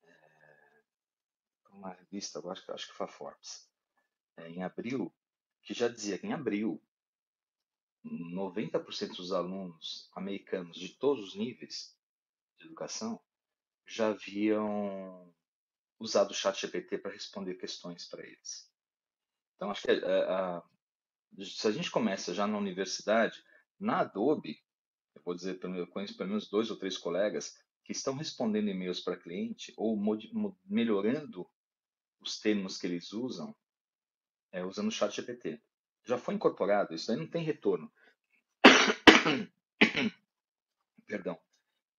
[0.02, 0.88] é,
[1.70, 3.70] uma revista, acho, acho que foi a Forbes,
[4.36, 5.14] é, em abril,
[5.62, 6.82] que já dizia que em abril
[8.04, 11.96] 90% dos alunos americanos de todos os níveis
[12.58, 13.22] de educação
[13.86, 15.32] já haviam
[16.00, 18.68] usado o chat GPT para responder questões para eles.
[19.54, 20.62] Então, acho que a, é, a,
[21.38, 23.44] se a gente começa já na universidade,
[23.78, 24.60] na Adobe,
[25.24, 29.16] vou dizer, eu conheço pelo menos dois ou três colegas que estão respondendo e-mails para
[29.16, 29.96] cliente ou
[30.64, 31.48] melhorando
[32.20, 33.54] os termos que eles usam
[34.52, 35.60] é, usando o chat GPT
[36.04, 37.90] já foi incorporado, isso aí não tem retorno.
[41.06, 41.38] Perdão.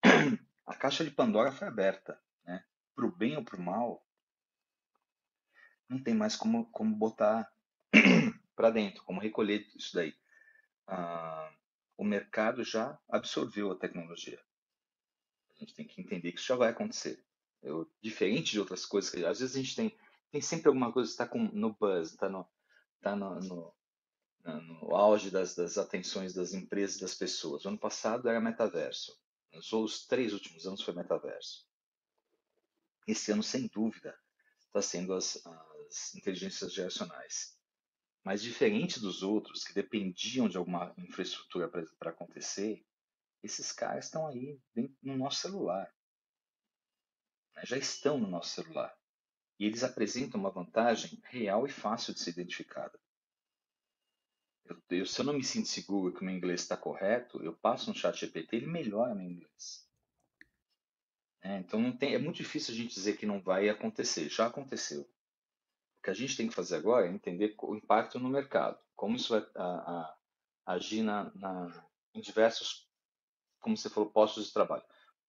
[0.65, 2.63] A caixa de Pandora foi aberta, né?
[2.95, 4.05] Para o bem ou para o mal,
[5.89, 7.51] não tem mais como, como botar
[8.55, 10.15] para dentro, como recolher isso daí.
[10.87, 11.53] Ah,
[11.97, 14.39] o mercado já absorveu a tecnologia.
[15.55, 17.23] A gente tem que entender que isso já vai acontecer.
[17.61, 19.97] Eu, diferente de outras coisas, às vezes a gente tem,
[20.31, 22.45] tem sempre alguma coisa que está no buzz, está no,
[23.01, 23.73] tá no, no,
[24.43, 27.63] no auge das, das atenções das empresas e das pessoas.
[27.63, 29.17] O ano passado era metaverso.
[29.71, 31.67] Os três últimos anos foi metaverso.
[33.07, 34.17] Esse ano, sem dúvida,
[34.59, 37.55] está sendo as, as inteligências geracionais.
[38.23, 42.85] Mas diferente dos outros, que dependiam de alguma infraestrutura para acontecer,
[43.43, 44.57] esses caras estão aí
[45.01, 45.93] no nosso celular.
[47.55, 47.63] Né?
[47.65, 48.97] Já estão no nosso celular.
[49.59, 52.97] E eles apresentam uma vantagem real e fácil de ser identificada.
[54.65, 57.53] Eu, eu, se eu não me sinto seguro que o meu inglês está correto, eu
[57.53, 59.85] passo no chat GPT, ele melhora meu inglês.
[61.41, 64.29] É, então tem, é muito difícil a gente dizer que não vai acontecer.
[64.29, 65.05] Já aconteceu.
[66.03, 69.29] Que a gente tem que fazer agora é entender o impacto no mercado, como isso
[69.29, 70.17] vai a, a,
[70.65, 72.89] agir na, na, em diversos,
[73.61, 74.83] como você falou, postos de trabalho.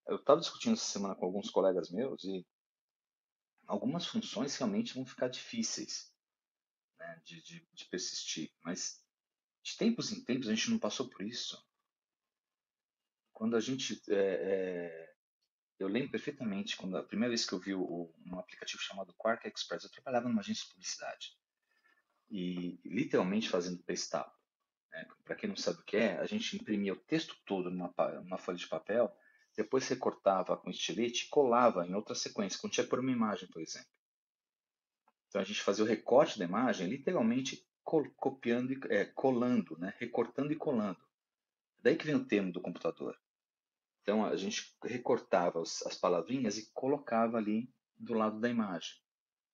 [0.06, 2.44] Eu estava discutindo essa semana com alguns colegas meus e
[3.66, 6.12] algumas funções realmente vão ficar difíceis
[6.98, 9.02] né, de, de, de persistir, mas
[9.62, 11.62] de tempos em tempos a gente não passou por isso.
[13.32, 14.00] Quando a gente.
[14.08, 15.13] É, é,
[15.78, 19.46] eu lembro perfeitamente quando a primeira vez que eu vi o, um aplicativo chamado Quark
[19.48, 21.36] Express, eu trabalhava numa agência de publicidade.
[22.30, 24.30] E literalmente fazendo paste-up.
[24.92, 25.06] Né?
[25.24, 28.38] Para quem não sabe o que é, a gente imprimia o texto todo numa, numa
[28.38, 29.14] folha de papel,
[29.56, 33.62] depois recortava com estilete e colava em outra sequência, quando tinha por uma imagem, por
[33.62, 33.88] exemplo.
[35.28, 39.92] Então a gente fazia o recorte da imagem, literalmente copiando e é, colando, né?
[39.98, 40.98] recortando e colando.
[41.82, 43.20] Daí que vem o termo do computador.
[44.04, 48.92] Então a gente recortava as palavrinhas e colocava ali do lado da imagem.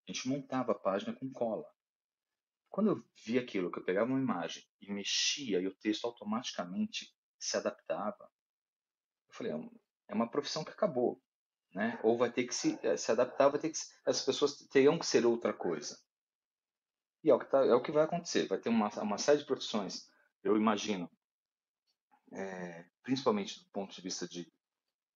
[0.09, 1.65] A gente montava a página com cola.
[2.69, 7.15] Quando eu vi aquilo, que eu pegava uma imagem e mexia e o texto automaticamente
[7.39, 8.29] se adaptava,
[9.29, 9.71] eu falei, é,
[10.09, 11.23] é uma profissão que acabou.
[11.73, 12.01] Né?
[12.03, 15.07] Ou vai ter que se, eh, se adaptar, vai ter que as pessoas teriam que
[15.07, 15.97] ser outra coisa.
[17.23, 18.49] E é o que, tá, é o que vai acontecer.
[18.49, 20.09] Vai ter uma, uma série de profissões,
[20.43, 21.09] eu imagino,
[22.33, 24.51] é, principalmente do ponto de vista de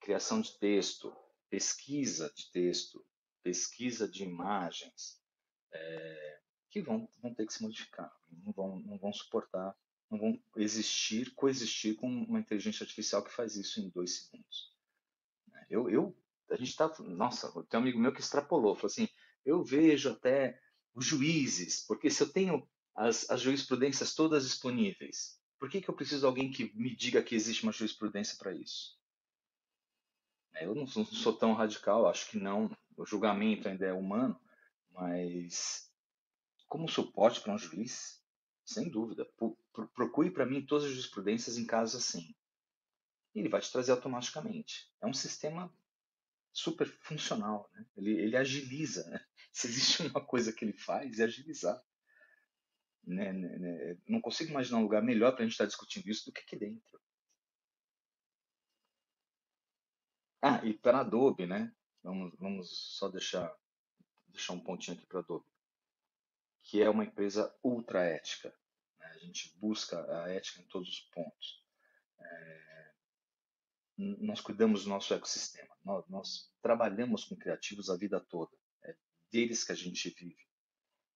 [0.00, 1.14] criação de texto,
[1.48, 3.04] pesquisa de texto,
[3.42, 5.20] pesquisa de imagens,
[5.72, 9.76] é, que vão, vão ter que se modificar, não vão, não vão suportar,
[10.10, 14.74] não vão existir, coexistir com uma inteligência artificial que faz isso em dois segundos.
[15.70, 16.16] Eu, eu
[16.50, 16.90] a gente está.
[17.00, 19.08] Nossa, tem um amigo meu que extrapolou, falou assim:
[19.44, 20.60] eu vejo até
[20.94, 25.94] os juízes, porque se eu tenho as, as jurisprudências todas disponíveis, por que, que eu
[25.94, 28.98] preciso de alguém que me diga que existe uma jurisprudência para isso?
[30.54, 32.70] É, eu não, não, sou tão radical, acho que não.
[32.96, 34.40] O julgamento ainda é humano,
[34.92, 35.90] mas
[36.68, 38.22] como suporte para um juiz,
[38.64, 39.28] sem dúvida.
[39.94, 42.34] Procure para mim todas as jurisprudências em casos assim.
[43.34, 44.90] Ele vai te trazer automaticamente.
[45.00, 45.72] É um sistema
[46.52, 47.68] super funcional.
[47.74, 47.86] Né?
[47.96, 49.04] Ele, ele agiliza.
[49.10, 49.24] Né?
[49.52, 51.82] Se existe uma coisa que ele faz, é agilizar.
[53.06, 53.98] Né, né, né?
[54.08, 56.40] Não consigo imaginar um lugar melhor para a gente estar tá discutindo isso do que
[56.40, 57.00] aqui dentro.
[60.42, 61.74] Ah, e para Adobe, né?
[62.02, 63.50] Vamos, vamos só deixar,
[64.28, 65.46] deixar um pontinho aqui para Adobe,
[66.62, 68.54] que é uma empresa ultra ética.
[68.98, 69.06] Né?
[69.06, 71.64] A gente busca a ética em todos os pontos.
[72.20, 72.92] É,
[73.96, 75.74] nós cuidamos do nosso ecossistema.
[75.82, 78.54] Nós, nós, trabalhamos com criativos a vida toda.
[78.82, 78.94] É
[79.30, 80.46] deles que a gente vive.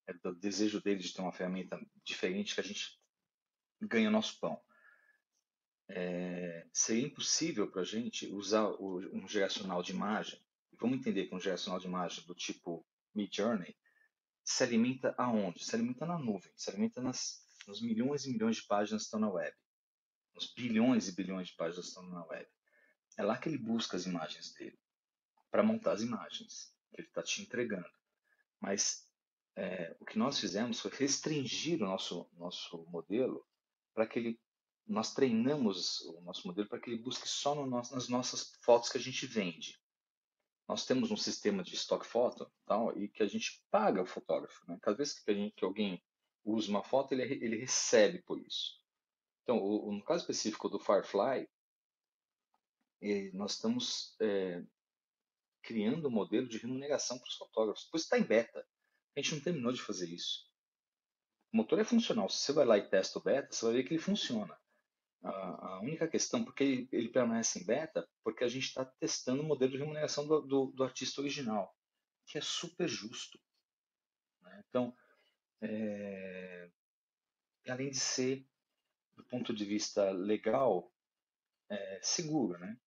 [0.08, 2.98] É do desejo deles de ter uma ferramenta diferente que a gente
[3.80, 4.58] ganha nosso pão.
[5.90, 10.42] É, seria impossível para a gente usar o, um geracional de imagem.
[10.80, 13.76] Vamos entender que um geracional de imagem do tipo Midjourney
[14.42, 15.62] se alimenta aonde?
[15.62, 19.20] Se alimenta na nuvem, se alimenta nas, nos milhões e milhões de páginas que estão
[19.20, 19.54] na web.
[20.34, 22.48] Nos bilhões e bilhões de páginas que estão na web.
[23.18, 24.78] É lá que ele busca as imagens dele,
[25.50, 27.88] para montar as imagens que ele está te entregando.
[28.60, 29.07] Mas
[29.58, 33.44] é, o que nós fizemos foi restringir o nosso, nosso modelo
[33.92, 34.40] para que ele.
[34.86, 38.88] Nós treinamos o nosso modelo para que ele busque só no nosso, nas nossas fotos
[38.88, 39.78] que a gente vende.
[40.66, 44.64] Nós temos um sistema de stock photo tal, e que a gente paga o fotógrafo.
[44.66, 44.78] Né?
[44.80, 46.02] Cada vez que, gente, que alguém
[46.44, 48.80] usa uma foto, ele, ele recebe por isso.
[49.42, 51.48] Então, o, no caso específico do Firefly,
[53.02, 54.62] e nós estamos é,
[55.62, 57.88] criando um modelo de remuneração para os fotógrafos.
[57.90, 58.66] Pois está em beta.
[59.18, 60.46] A gente não terminou de fazer isso.
[61.52, 62.28] O motor é funcional.
[62.28, 64.56] Se você vai lá e testa o beta, você vai ver que ele funciona.
[65.24, 69.44] A, única questão, porque ele, ele, permanece em beta, porque a gente está testando o
[69.44, 71.76] modelo de remuneração do, do, do, artista original,
[72.26, 73.40] que é super justo.
[74.40, 74.64] Né?
[74.68, 74.96] Então,
[75.62, 76.70] é,
[77.66, 78.46] além de ser,
[79.16, 80.92] do ponto de vista legal,
[81.68, 82.78] é, seguro, né?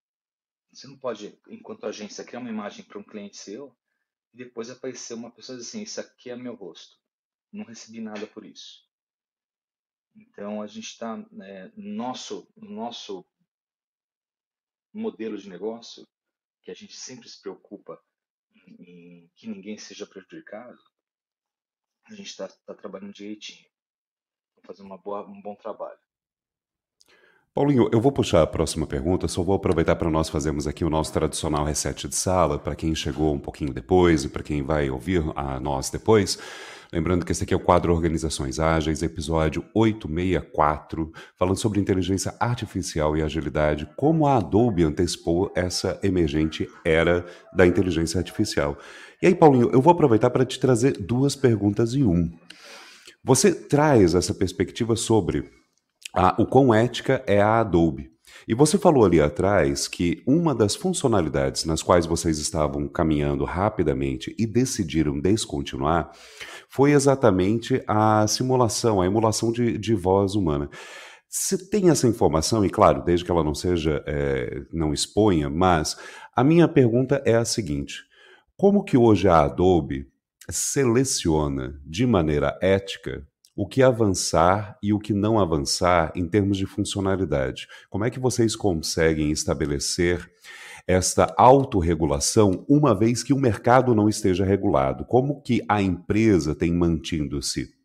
[0.72, 3.76] Você não pode, enquanto agência, criar uma imagem para um cliente seu
[4.34, 6.98] e depois aparecer uma pessoa assim, isso aqui é meu rosto.
[7.52, 8.90] Não recebi nada por isso.
[10.16, 13.26] Então a gente está né, nosso nosso
[14.94, 16.08] modelo de negócio
[16.62, 18.02] que a gente sempre se preocupa
[18.68, 20.80] em, em que ninguém seja prejudicado.
[22.06, 23.70] A gente está tá trabalhando direitinho,
[24.64, 26.00] fazer uma boa, um bom trabalho.
[27.54, 30.90] Paulinho, eu vou puxar a próxima pergunta, só vou aproveitar para nós fazermos aqui o
[30.90, 34.90] nosso tradicional reset de sala, para quem chegou um pouquinho depois e para quem vai
[34.90, 36.40] ouvir a nós depois.
[36.94, 43.18] Lembrando que esse aqui é o quadro Organizações Ágeis, episódio 864, falando sobre inteligência artificial
[43.18, 48.78] e agilidade, como a Adobe antecipou essa emergente era da inteligência artificial.
[49.22, 52.32] E aí, Paulinho, eu vou aproveitar para te trazer duas perguntas em um.
[53.22, 55.61] Você traz essa perspectiva sobre
[56.14, 58.12] a, o quão ética é a Adobe.
[58.48, 64.36] E você falou ali atrás que uma das funcionalidades nas quais vocês estavam caminhando rapidamente
[64.38, 66.12] e decidiram descontinuar
[66.70, 70.70] foi exatamente a simulação, a emulação de, de voz humana.
[71.30, 75.98] Você tem essa informação, e claro, desde que ela não seja, é, não exponha, mas
[76.36, 78.04] a minha pergunta é a seguinte:
[78.58, 80.08] como que hoje a Adobe
[80.50, 83.26] seleciona de maneira ética
[83.56, 87.68] o que avançar e o que não avançar em termos de funcionalidade.
[87.90, 90.30] Como é que vocês conseguem estabelecer
[90.88, 95.06] esta autorregulação, uma vez que o mercado não esteja regulado?
[95.06, 97.81] Como que a empresa tem mantido-se?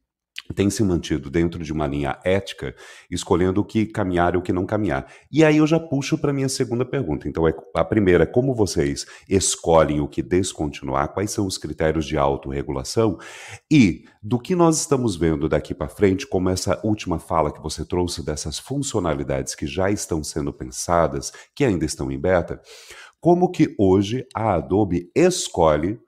[0.54, 2.74] Tem se mantido dentro de uma linha ética,
[3.10, 5.06] escolhendo o que caminhar e o que não caminhar.
[5.30, 7.28] E aí eu já puxo para minha segunda pergunta.
[7.28, 12.06] Então, é, a primeira é como vocês escolhem o que descontinuar, quais são os critérios
[12.06, 13.18] de autorregulação
[13.70, 17.84] e do que nós estamos vendo daqui para frente, como essa última fala que você
[17.84, 22.60] trouxe dessas funcionalidades que já estão sendo pensadas, que ainda estão em beta,
[23.20, 25.98] como que hoje a Adobe escolhe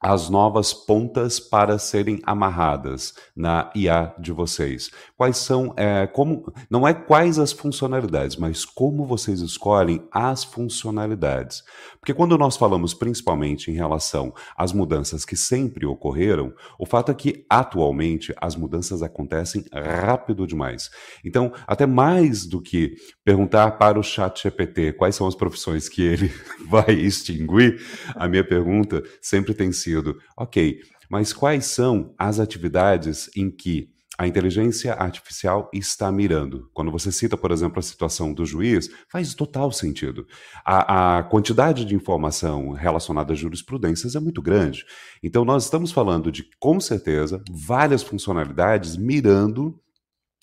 [0.00, 4.90] as novas pontas para serem amarradas na IA de vocês?
[5.16, 11.62] Quais são, é, como, não é quais as funcionalidades, mas como vocês escolhem as funcionalidades?
[12.00, 17.14] Porque quando nós falamos principalmente em relação às mudanças que sempre ocorreram, o fato é
[17.14, 20.90] que atualmente as mudanças acontecem rápido demais.
[21.24, 22.94] Então, até mais do que
[23.28, 26.32] perguntar para o chat GPT quais são as profissões que ele
[26.66, 27.78] vai extinguir,
[28.14, 34.26] a minha pergunta sempre tem sido ok, mas quais são as atividades em que a
[34.26, 36.70] inteligência artificial está mirando.
[36.72, 40.26] Quando você cita, por exemplo, a situação do juiz, faz total sentido.
[40.64, 44.86] A, a, quantidade de informação relacionada às jurisprudências é muito grande.
[45.22, 49.78] Então, nós estamos falando de, com certeza, várias funcionalidades mirando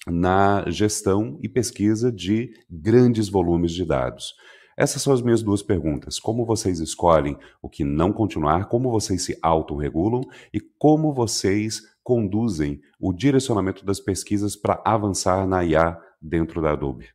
[0.06, 4.36] na gestão e pesquisa de grandes volumes de dados.
[4.78, 6.20] Essas são as minhas duas perguntas.
[6.20, 10.22] Como vocês escolhem o que não continuar, como vocês se autorregulam
[10.54, 17.10] e como vocês conduzem o direcionamento das pesquisas para avançar na IA dentro da Adobe?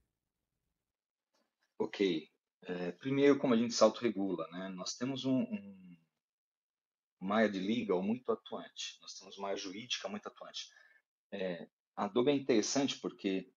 [1.78, 2.28] Ok.
[2.62, 4.68] É, primeiro, como a gente se autorregula, né?
[4.70, 5.97] Nós temos um, um,
[7.20, 10.70] uma área de legal muito atuante, nós temos uma área jurídica muito atuante.
[11.32, 11.68] É,
[12.01, 13.53] a Adobe é interessante porque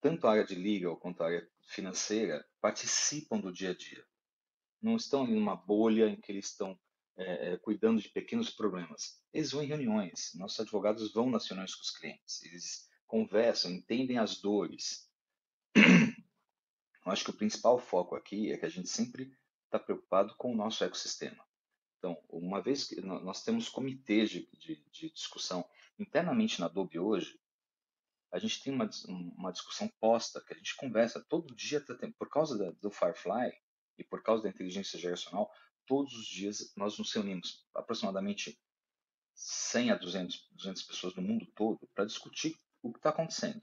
[0.00, 4.04] tanto a área de legal quanto a área financeira participam do dia a dia.
[4.82, 6.76] Não estão ali numa bolha em que eles estão
[7.16, 9.22] é, cuidando de pequenos problemas.
[9.32, 10.32] Eles vão em reuniões.
[10.34, 12.42] Nossos advogados vão nas reuniões com os clientes.
[12.42, 15.08] Eles conversam, entendem as dores.
[15.76, 19.32] Eu acho que o principal foco aqui é que a gente sempre
[19.66, 21.46] está preocupado com o nosso ecossistema.
[21.98, 25.64] Então, uma vez que nós temos comitês de, de, de discussão
[25.98, 27.38] internamente na Adobe hoje,
[28.32, 31.82] a gente tem uma, uma discussão posta, que a gente conversa todo dia,
[32.18, 33.52] por causa da, do Firefly
[33.98, 35.50] e por causa da inteligência geracional,
[35.86, 38.60] todos os dias nós nos reunimos, aproximadamente
[39.34, 43.62] 100 a 200, 200 pessoas no mundo todo, para discutir o que está acontecendo.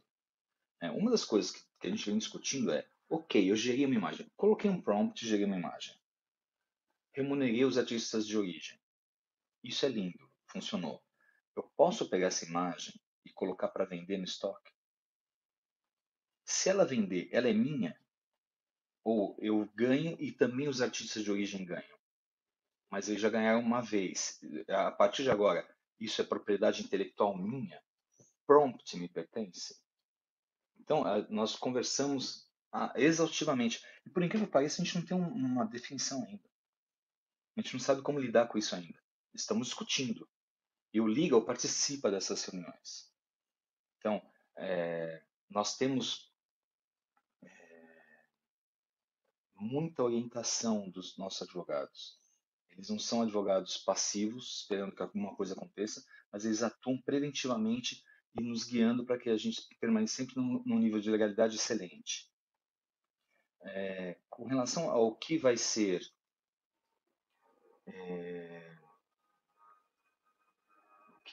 [0.81, 3.95] É, uma das coisas que, que a gente vem discutindo é, ok, eu gerei uma
[3.95, 5.95] imagem, coloquei um prompt e gerei uma imagem.
[7.13, 8.79] Remunerei os artistas de origem.
[9.63, 11.01] Isso é lindo, funcionou.
[11.55, 12.93] Eu posso pegar essa imagem
[13.25, 14.71] e colocar para vender no estoque?
[16.45, 17.97] Se ela vender, ela é minha?
[19.03, 21.97] Ou eu ganho e também os artistas de origem ganham?
[22.89, 24.39] Mas eles já ganharam uma vez.
[24.69, 25.67] A partir de agora,
[25.99, 27.81] isso é propriedade intelectual minha?
[28.19, 29.81] O prompt me pertence?
[30.79, 32.49] Então, nós conversamos
[32.95, 33.83] exaustivamente.
[34.05, 36.43] E por incrível que pareça, a gente não tem uma definição ainda.
[37.55, 38.99] A gente não sabe como lidar com isso ainda.
[39.33, 40.27] Estamos discutindo.
[40.93, 43.11] E o legal participa dessas reuniões.
[43.97, 44.21] Então,
[44.55, 46.31] é, nós temos
[47.41, 48.25] é,
[49.55, 52.19] muita orientação dos nossos advogados.
[52.69, 58.03] Eles não são advogados passivos, esperando que alguma coisa aconteça, mas eles atuam preventivamente
[58.35, 62.31] e nos guiando para que a gente permaneça sempre num, num nível de legalidade excelente.
[63.61, 66.01] É, com relação ao que vai ser
[67.85, 68.62] é,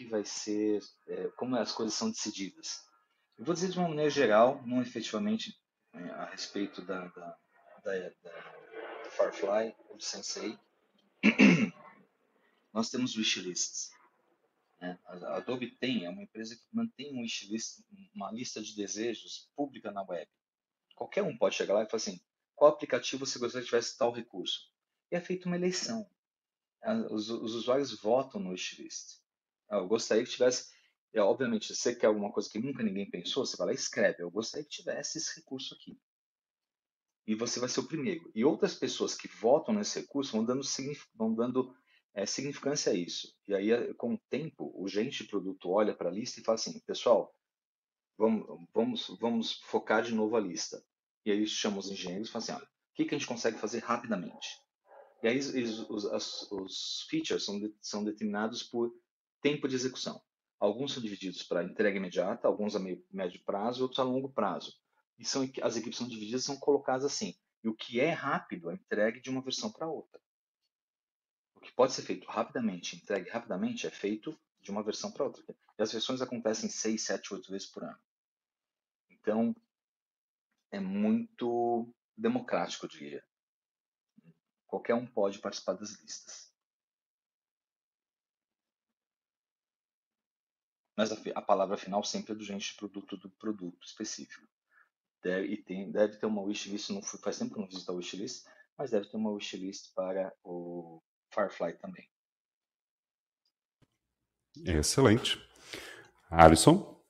[0.01, 2.81] que vai ser, é, como as coisas são decididas.
[3.37, 5.55] Eu vou dizer de uma maneira geral, não efetivamente
[5.93, 7.39] é, a respeito da, da,
[7.85, 10.59] da, da Firefly ou do Sensei.
[12.73, 13.91] Nós temos wishlists.
[14.81, 14.99] Né?
[15.05, 17.85] A Adobe tem, é uma empresa que mantém um wishlist,
[18.15, 20.27] uma lista de desejos pública na web.
[20.95, 22.19] Qualquer um pode chegar lá e falar assim,
[22.57, 24.61] qual aplicativo você gostaria que tivesse tal recurso?
[25.13, 26.09] E é feita uma eleição.
[27.11, 29.20] Os, os usuários votam no wishlist.
[29.71, 30.71] Eu gostaria que tivesse.
[31.13, 34.23] É, obviamente, você quer alguma coisa que nunca ninguém pensou, você vai lá e escreve.
[34.23, 35.99] Eu gostaria que tivesse esse recurso aqui.
[37.27, 38.31] E você vai ser o primeiro.
[38.35, 40.63] E outras pessoas que votam nesse recurso vão dando,
[41.15, 41.75] vão dando
[42.15, 43.37] é, significância a isso.
[43.47, 46.45] E aí, é, com o tempo, o gerente de produto olha para a lista e
[46.45, 47.35] fala assim: pessoal,
[48.17, 50.83] vamos, vamos, vamos focar de novo a lista.
[51.25, 53.59] E aí chama os engenheiros e fala assim: olha, o que, que a gente consegue
[53.59, 54.49] fazer rapidamente?
[55.23, 55.55] E aí os,
[55.91, 58.93] os, os features são, de, são determinados por
[59.41, 60.23] tempo de execução.
[60.59, 64.75] Alguns são divididos para entrega imediata, alguns a meio, médio prazo, outros a longo prazo.
[65.19, 67.35] E são, as equipes são divididas, são colocadas assim.
[67.63, 70.21] E o que é rápido é entregue de uma versão para outra.
[71.55, 75.43] O que pode ser feito rapidamente, entregue rapidamente, é feito de uma versão para outra.
[75.79, 77.99] E as versões acontecem 6, 7, 8 vezes por ano.
[79.11, 79.55] Então,
[80.71, 83.25] é muito democrático, eu diria.
[84.67, 86.50] Qualquer um pode participar das listas.
[91.01, 94.47] Mas a, a palavra final sempre é do gente de produto do produto específico.
[95.23, 98.47] Deve, e tem, deve ter uma wishlist, não faz tempo que não visito a wishlist,
[98.77, 102.07] mas deve ter uma wishlist para o Firefly também.
[104.67, 105.39] Excelente.
[106.31, 107.03] Alisson?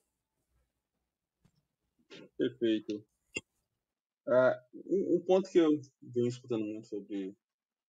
[2.38, 3.04] Perfeito.
[4.24, 7.36] Uh, um, ponto que eu venho escutando muito sobre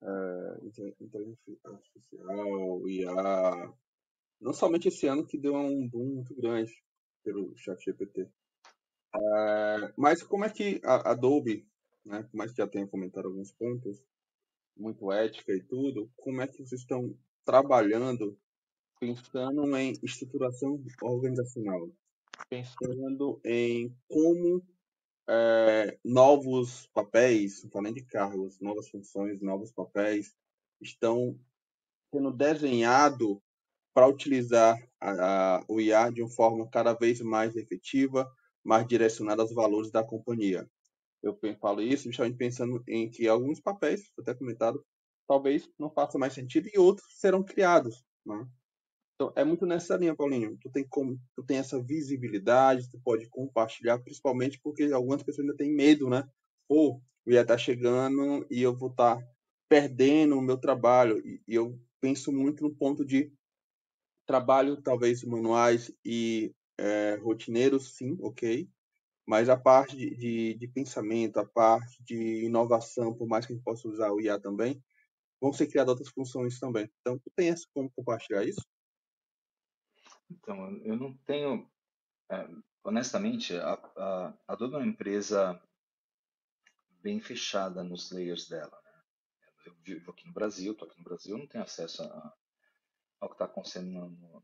[0.02, 0.66] uh,
[1.00, 3.72] inteligência artificial, IA,
[4.42, 6.74] não somente esse ano que deu um boom muito grande
[7.24, 11.68] pelo chat GPT, uh, mas como é que a Adobe,
[12.04, 14.04] né, por mais que já tenha comentado alguns pontos,
[14.76, 17.16] muito ética e tudo, como é que vocês estão
[17.46, 18.38] trabalhando
[19.00, 21.90] pensando em estruturação organizacional,
[22.50, 24.64] pensando em como
[25.28, 30.36] é, novos papéis, não nem de cargos, novas funções, novos papéis,
[30.80, 31.40] estão
[32.12, 33.40] sendo desenhados
[33.94, 38.30] para utilizar a, a, o IA de uma forma cada vez mais efetiva,
[38.64, 40.70] mais direcionada aos valores da companhia.
[41.22, 44.84] Eu falo isso justamente pensando em que alguns papéis, até comentado,
[45.28, 48.04] talvez não façam mais sentido e outros serão criados.
[48.26, 48.48] Né?
[49.16, 50.58] Então, é muito nessa linha, Paulinho.
[50.60, 55.58] Tu tem como, tu tem essa visibilidade, tu pode compartilhar, principalmente porque algumas pessoas ainda
[55.58, 56.28] têm medo, né?
[56.68, 59.28] Pô, o IA tá chegando e eu vou estar tá
[59.70, 61.20] perdendo o meu trabalho.
[61.24, 63.32] E, e eu penso muito no ponto de
[64.32, 68.70] trabalho, talvez manuais e é, rotineiros, sim, ok.
[69.28, 73.56] Mas a parte de, de, de, pensamento, a parte de inovação, por mais que a
[73.56, 74.82] gente possa usar o IA também,
[75.42, 76.90] vão ser criadas outras funções também.
[77.02, 78.66] Então, tu tem como compartilhar isso?
[80.30, 81.70] Então, eu não tenho.
[82.32, 82.48] É,
[82.86, 85.62] honestamente, a, a, a Adobe é uma empresa
[87.02, 88.82] bem fechada nos layers dela.
[88.86, 89.02] Né?
[89.66, 92.34] Eu vivo aqui no Brasil, estou aqui no Brasil, não tenho acesso a,
[93.22, 94.44] ao que está acontecendo no, no,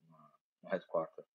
[0.62, 1.26] no headquarter.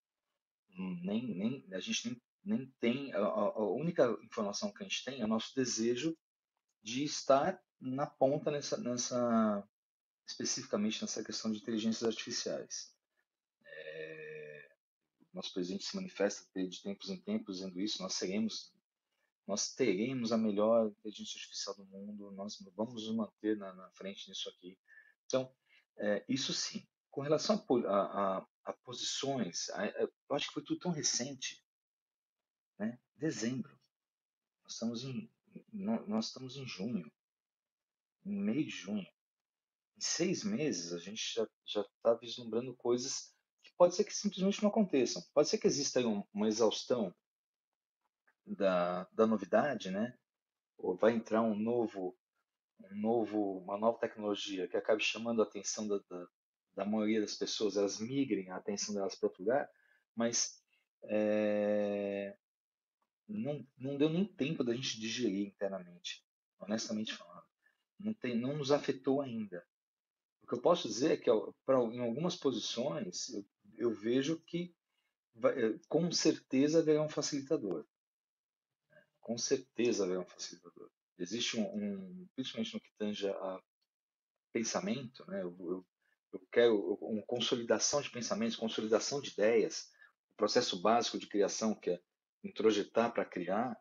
[1.03, 3.13] Nem, nem, a gente nem, nem tem.
[3.13, 6.17] A, a, única informação que a gente tem é o nosso desejo
[6.83, 9.69] de estar na ponta nessa, nessa
[10.27, 12.95] especificamente nessa questão de inteligências artificiais.
[13.65, 14.71] É,
[15.33, 18.73] nosso presidente se manifesta de tempos em tempos dizendo isso, nós seremos,
[19.47, 24.29] nós teremos a melhor inteligência artificial do mundo, nós vamos nos manter na, na frente
[24.29, 24.79] nisso aqui.
[25.27, 25.53] Então,
[25.99, 26.87] é, isso sim.
[27.13, 31.65] Com relação a, a, a posições, a, eu acho que foi tudo tão recente,
[32.77, 32.99] né?
[33.15, 33.79] Dezembro.
[34.65, 35.31] Nós estamos em,
[35.73, 37.09] nós estamos em junho,
[38.27, 39.07] em meio de junho.
[39.97, 41.35] Em seis meses a gente
[41.65, 43.33] já está vislumbrando coisas
[43.83, 45.21] pode ser que simplesmente não aconteçam.
[45.35, 47.13] Pode ser que exista um, uma exaustão
[48.47, 50.17] da, da novidade, né?
[50.79, 52.17] Ou vai entrar um novo,
[52.79, 56.29] um novo, uma nova tecnologia que acabe chamando a atenção da, da,
[56.75, 59.69] da maioria das pessoas, elas migrem a atenção delas para outro lugar,
[60.15, 60.63] mas
[61.05, 62.37] é,
[63.29, 66.25] não, não deu nem tempo da gente digerir internamente,
[66.59, 67.43] honestamente falando.
[67.99, 69.65] Não, tem, não nos afetou ainda.
[70.43, 71.31] O que eu posso dizer é que
[71.65, 73.45] pra, em algumas posições eu
[73.77, 74.75] eu vejo que
[75.35, 77.87] vai, eh, com certeza haverá um facilitador.
[79.21, 80.91] Com certeza haverá um facilitador.
[81.19, 83.63] Existe um, um principalmente no que tange a
[84.53, 85.43] pensamento, né?
[85.43, 85.87] Eu, eu,
[86.33, 89.91] eu quero uma consolidação de pensamentos, consolidação de ideias,
[90.33, 92.01] o processo básico de criação que é
[92.43, 93.77] introjetar para criar,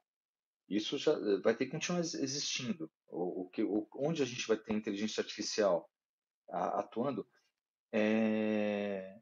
[0.70, 2.90] isso já eh, vai ter que continuar existindo.
[3.08, 3.64] O, que,
[3.96, 5.90] onde a gente vai ter inteligência artificial
[6.50, 7.28] atuando
[7.92, 9.20] é,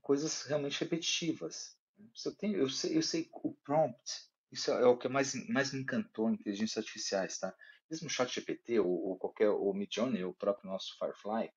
[0.00, 1.76] coisas realmente repetitivas.
[2.24, 5.80] Eu, tenho, eu, sei, eu sei o prompt, isso é o que mais, mais me
[5.80, 7.54] encantou em inteligências artificiais, tá?
[7.90, 11.50] Mesmo o ChatGPT ou, ou qualquer, o Midjourney, o próprio nosso Firefly,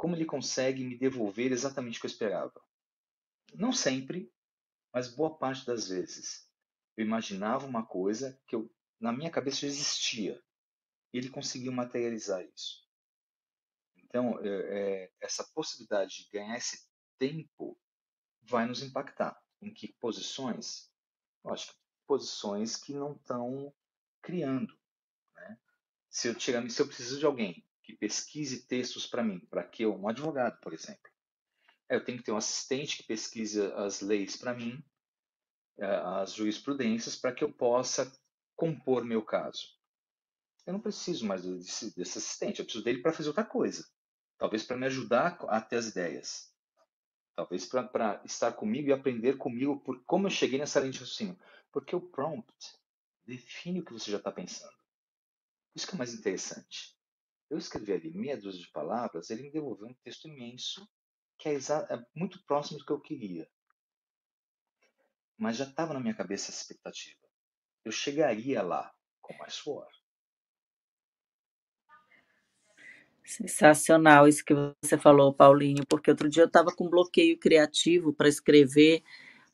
[0.00, 2.58] como ele consegue me devolver exatamente o que eu esperava.
[3.52, 4.32] Não sempre,
[4.90, 6.50] mas boa parte das vezes.
[6.96, 10.42] Eu imaginava uma coisa que eu, na minha cabeça existia.
[11.12, 12.88] E ele conseguiu materializar isso.
[13.98, 16.88] Então, é, é, essa possibilidade de ganhar esse
[17.18, 17.78] tempo
[18.40, 19.38] vai nos impactar.
[19.60, 20.90] Em que posições?
[21.44, 21.74] Lógico,
[22.06, 23.70] posições que não estão
[24.22, 24.74] criando.
[25.34, 25.58] Né?
[26.08, 29.84] Se, eu tirar, se eu preciso de alguém que pesquise textos para mim, para que
[29.84, 31.10] eu, um advogado, por exemplo,
[31.88, 34.82] eu tenho que ter um assistente que pesquise as leis para mim,
[35.78, 38.10] é, as jurisprudências, para que eu possa
[38.54, 39.66] compor meu caso.
[40.66, 43.88] Eu não preciso mais desse, desse assistente, eu preciso dele para fazer outra coisa.
[44.38, 46.54] Talvez para me ajudar a ter as ideias.
[47.34, 51.38] Talvez para estar comigo e aprender comigo por como eu cheguei nessa linha de raciocínio.
[51.72, 52.78] Porque o prompt
[53.24, 54.76] define o que você já está pensando.
[55.74, 56.96] Isso que é mais interessante.
[57.50, 60.88] Eu escrevi ali meia dúzia de palavras, ele me devolveu um texto imenso
[61.38, 63.48] que é, é muito próximo do que eu queria.
[65.36, 67.18] Mas já estava na minha cabeça essa expectativa.
[67.84, 69.88] Eu chegaria lá com mais suor.
[73.24, 78.28] Sensacional isso que você falou, Paulinho, porque outro dia eu estava com bloqueio criativo para
[78.28, 79.02] escrever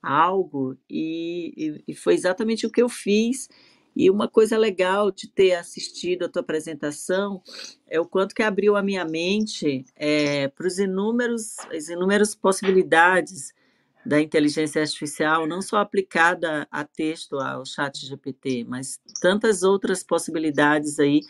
[0.02, 3.48] algo e, e, e, foi exatamente o que eu fiz.
[3.96, 7.40] E uma coisa legal de ter assistido a tua apresentação
[7.88, 13.54] é o quanto que abriu a minha mente é, para os inúmeros, as inúmeras possibilidades
[14.04, 21.00] da inteligência artificial, não só aplicada a texto, ao chat GPT, mas tantas outras possibilidades
[21.00, 21.22] aí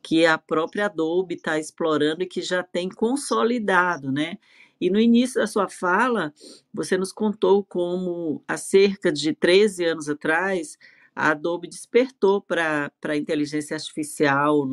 [0.00, 4.38] que a própria Adobe está explorando e que já tem consolidado, né?
[4.80, 6.32] E no início da sua fala,
[6.72, 10.76] você nos contou como, há cerca de 13 anos atrás,
[11.14, 14.66] a Adobe despertou para a inteligência artificial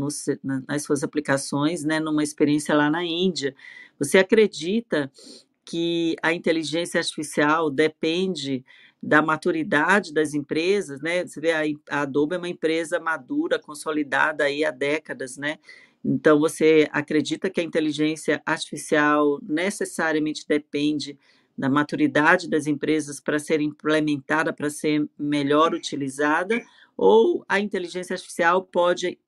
[0.67, 3.55] nas suas aplicações, né, numa experiência lá na Índia.
[3.99, 5.11] Você acredita
[5.65, 8.63] que a inteligência artificial depende
[9.01, 11.25] da maturidade das empresas, né?
[11.25, 15.57] Você vê a Adobe é uma empresa madura, consolidada aí há décadas, né?
[16.03, 21.17] Então você acredita que a inteligência artificial necessariamente depende
[21.59, 26.63] da maturidade das empresas para ser implementada, para ser melhor utilizada,
[26.95, 29.19] ou a inteligência artificial pode,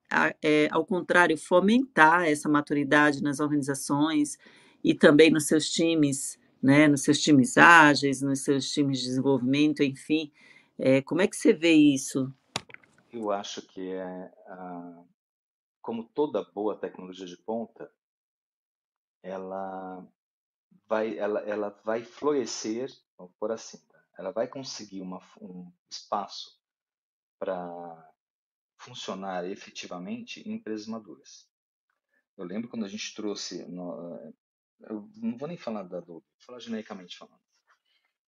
[0.41, 4.37] é, ao contrário, fomentar essa maturidade nas organizações
[4.81, 9.81] e também nos seus times né, nos seus times ágeis, nos seus times de desenvolvimento,
[9.81, 10.31] enfim.
[10.77, 12.31] É, como é que você vê isso?
[13.11, 14.31] Eu acho que é,
[15.81, 17.91] como toda boa tecnologia de ponta,
[19.23, 20.07] ela
[20.91, 24.03] vai, ela, ela vai florescer, vamos por assim, tá?
[24.17, 26.61] ela vai conseguir uma, um espaço
[27.39, 28.13] para
[28.77, 31.49] funcionar efetivamente em empresas maduras.
[32.37, 34.33] Eu lembro quando a gente trouxe no,
[34.81, 37.39] eu não vou nem falar da Adobe, vou falar genericamente falando.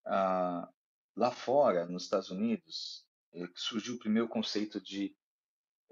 [0.05, 0.72] Ah,
[1.18, 5.14] lá fora, nos Estados Unidos, eh, surgiu o primeiro conceito de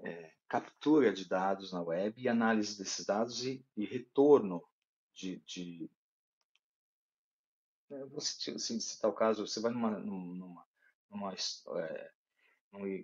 [0.00, 4.64] é, captura de dados na web e análise desses dados e, e retorno
[5.12, 6.01] de, de é,
[8.20, 10.66] citar, assim, citar o caso, você vai numa, numa,
[11.10, 11.34] numa
[11.78, 12.10] é,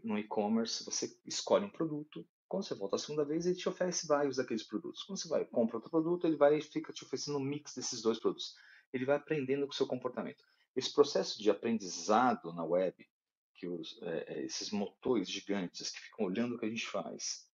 [0.05, 4.07] no e-commerce, você escolhe um produto, quando você volta a segunda vez, ele te oferece
[4.07, 5.03] vários daqueles produtos.
[5.03, 8.19] Quando você vai compra outro produto, ele vai fica te oferecendo um mix desses dois
[8.19, 8.55] produtos.
[8.93, 10.43] Ele vai aprendendo com o seu comportamento.
[10.75, 13.07] Esse processo de aprendizado na web,
[13.55, 17.47] que os, é, é, esses motores gigantes que ficam olhando o que a gente faz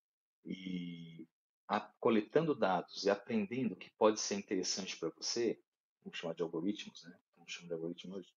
[0.44, 1.26] e
[1.66, 5.60] a, coletando dados e aprendendo o que pode ser interessante para você,
[6.04, 7.18] vamos chamar de algoritmos, né?
[7.44, 8.34] Vamos chamar de algoritmo hoje.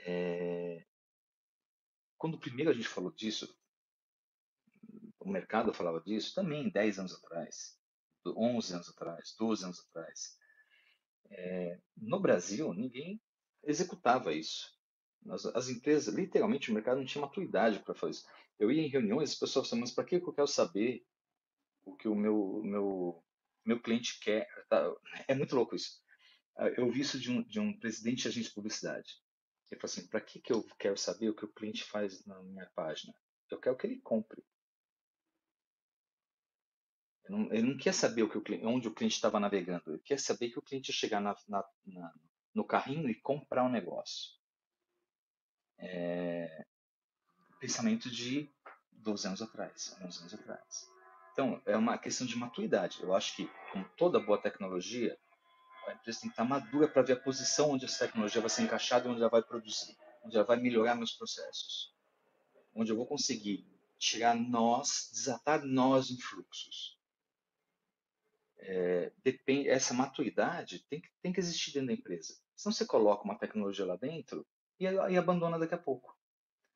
[0.00, 0.84] É,
[2.18, 3.56] quando primeiro a gente falou disso,
[5.18, 7.78] o mercado falava disso também 10 anos atrás,
[8.26, 10.38] 11 anos atrás, 12 anos atrás.
[11.30, 13.18] É, no Brasil, ninguém
[13.62, 14.78] executava isso.
[15.30, 18.26] As, as, empresas, literalmente, o mercado não tinha maturidade para fazer isso.
[18.58, 21.02] Eu ia em reuniões, as pessoas falavam, mas para que eu quero saber
[21.82, 23.24] o que o meu, meu,
[23.64, 24.46] meu cliente quer?
[24.68, 24.92] Tá?
[25.26, 26.01] É muito louco isso.
[26.56, 29.20] Ah, eu vi isso de um, de um presidente de agência de publicidade.
[29.70, 32.42] Ele falou assim, para que, que eu quero saber o que o cliente faz na
[32.42, 33.14] minha página?
[33.50, 34.44] Eu quero que ele compre.
[37.24, 39.82] Ele não, não quer saber o que o onde o cliente estava navegando.
[39.86, 42.14] Ele quer saber que o cliente ia chegar na, na, na,
[42.54, 44.32] no carrinho e comprar um negócio.
[45.78, 46.66] É,
[47.58, 48.50] pensamento de
[48.90, 50.90] 12 anos atrás, 11 anos atrás.
[51.32, 53.02] Então, é uma questão de maturidade.
[53.02, 55.18] Eu acho que, como toda boa tecnologia,
[55.86, 58.62] a empresa tem que estar madura para ver a posição onde essa tecnologia vai ser
[58.62, 61.94] encaixada onde ela vai produzir, onde ela vai melhorar meus processos,
[62.74, 63.66] onde eu vou conseguir
[63.98, 67.02] tirar nós, desatar nós em fluxos
[68.62, 72.34] é, depende, essa maturidade tem que, tem que existir dentro da empresa.
[72.54, 74.46] Senão você coloca uma tecnologia lá dentro
[74.78, 76.16] e, e abandona daqui a pouco.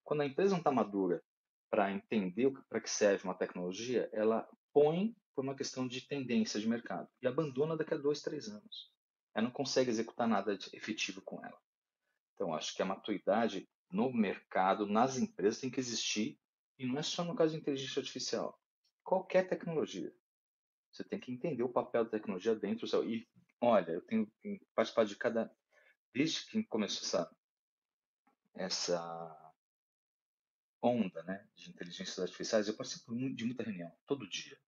[0.03, 1.23] Quando a empresa não está madura
[1.71, 6.69] para entender para que serve uma tecnologia, ela põe por uma questão de tendência de
[6.69, 8.93] mercado e abandona daqui a dois, três anos.
[9.37, 11.61] Ela não consegue executar nada efetivo com ela.
[12.33, 16.41] Então, acho que a maturidade no mercado, nas empresas, tem que existir
[16.79, 18.59] e não é só no caso de inteligência artificial.
[19.05, 20.11] Qualquer tecnologia.
[20.91, 23.07] Você tem que entender o papel da tecnologia dentro do seu.
[23.07, 23.29] E
[23.61, 24.27] olha, eu tenho
[24.75, 25.55] participado de cada.
[26.15, 27.37] Desde que começou essa,
[28.55, 29.53] essa
[30.81, 34.59] onda né, de inteligências artificiais, eu participo de muita reunião, todo dia.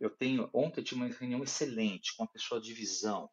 [0.00, 3.30] Eu tenho, ontem eu tive uma reunião excelente com uma pessoa de visão.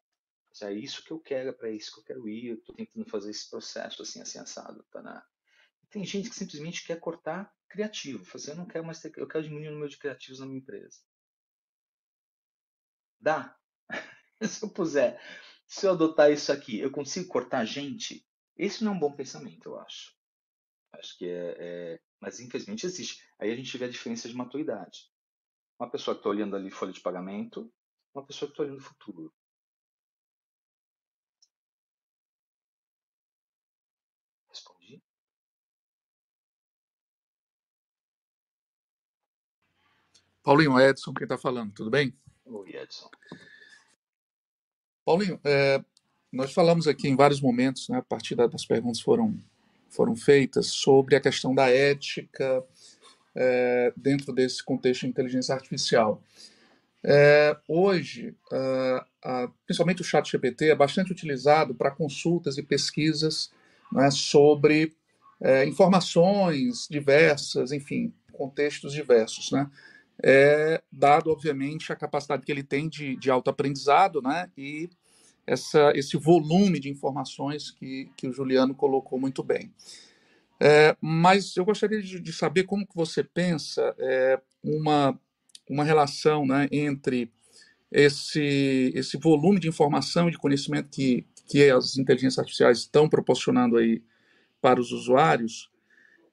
[0.61, 3.09] É isso que eu quero, é para isso que eu quero ir, eu estou tentando
[3.09, 4.83] fazer esse processo assim, assim, assado.
[4.91, 5.25] Tá na...
[5.89, 9.43] Tem gente que simplesmente quer cortar criativo, fazer, eu não quero mais ter, eu quero
[9.43, 10.99] diminuir o número de criativos na minha empresa.
[13.19, 13.57] Dá.
[14.41, 15.21] se eu puser,
[15.65, 18.27] se eu adotar isso aqui, eu consigo cortar gente?
[18.57, 20.13] Esse não é um bom pensamento, eu acho.
[20.93, 23.23] Acho que é, é, Mas infelizmente existe.
[23.39, 25.09] Aí a gente vê a diferença de maturidade.
[25.79, 27.73] Uma pessoa que está olhando ali folha de pagamento,
[28.13, 29.33] uma pessoa que está olhando o futuro.
[40.43, 42.13] Paulinho, Edson, quem está falando, tudo bem?
[42.45, 43.09] Oi, Edson.
[45.05, 45.83] Paulinho, é,
[46.31, 49.37] nós falamos aqui em vários momentos, né, a partir das perguntas foram,
[49.89, 52.63] foram feitas, sobre a questão da ética
[53.35, 56.23] é, dentro desse contexto de inteligência artificial.
[57.03, 58.35] É, hoje,
[59.65, 63.51] principalmente o chat GPT é bastante utilizado para consultas e pesquisas
[63.91, 64.95] né, sobre
[65.39, 69.69] é, informações diversas, enfim, contextos diversos, né?
[70.23, 74.89] É, dado, obviamente, a capacidade que ele tem de, de autoaprendizado né, e
[75.47, 79.73] essa, esse volume de informações que, que o Juliano colocou muito bem.
[80.59, 85.19] É, mas eu gostaria de, de, saber como que você pensa é, uma,
[85.67, 87.31] uma relação né, entre
[87.91, 93.75] esse, esse volume de informação e de conhecimento que, que as inteligências artificiais estão proporcionando
[93.75, 94.03] aí
[94.61, 95.71] para os usuários,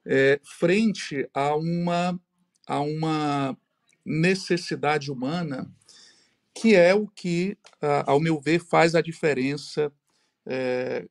[0.05, 2.21] é, frente a uma,
[2.67, 3.57] a uma
[4.09, 5.71] necessidade humana
[6.61, 7.57] que é o que,
[8.05, 9.93] ao meu ver, faz a diferença
[10.45, 11.07] é,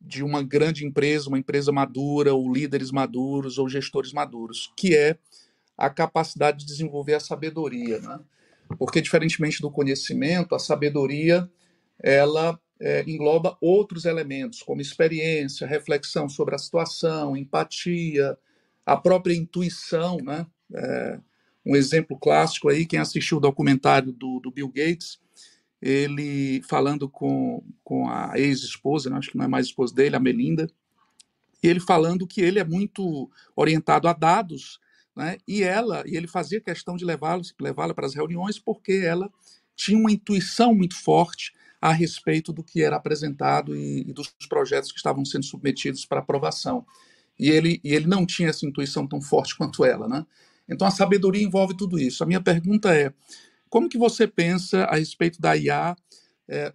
[0.00, 5.16] de uma grande empresa, uma empresa madura, ou líderes maduros, ou gestores maduros, que é
[5.76, 8.00] a capacidade de desenvolver a sabedoria.
[8.00, 8.18] Né?
[8.76, 11.48] Porque, diferentemente do conhecimento, a sabedoria
[12.02, 18.36] ela é, engloba outros elementos, como experiência, reflexão sobre a situação, empatia,
[18.84, 20.44] a própria intuição, né?
[20.74, 21.20] É,
[21.68, 25.20] um exemplo clássico aí, quem assistiu o documentário do, do Bill Gates,
[25.82, 30.20] ele falando com, com a ex-esposa, né, acho que não é mais esposa dele, a
[30.20, 30.66] Melinda,
[31.62, 34.80] e ele falando que ele é muito orientado a dados,
[35.14, 39.30] né, e ela, e ele fazia questão de levá-la levá para as reuniões porque ela
[39.76, 44.90] tinha uma intuição muito forte a respeito do que era apresentado e, e dos projetos
[44.90, 46.84] que estavam sendo submetidos para aprovação.
[47.38, 50.26] E ele, e ele não tinha essa intuição tão forte quanto ela, né?
[50.68, 52.22] Então a sabedoria envolve tudo isso.
[52.22, 53.12] A minha pergunta é:
[53.68, 55.96] como que você pensa a respeito da IA?
[56.48, 56.72] É,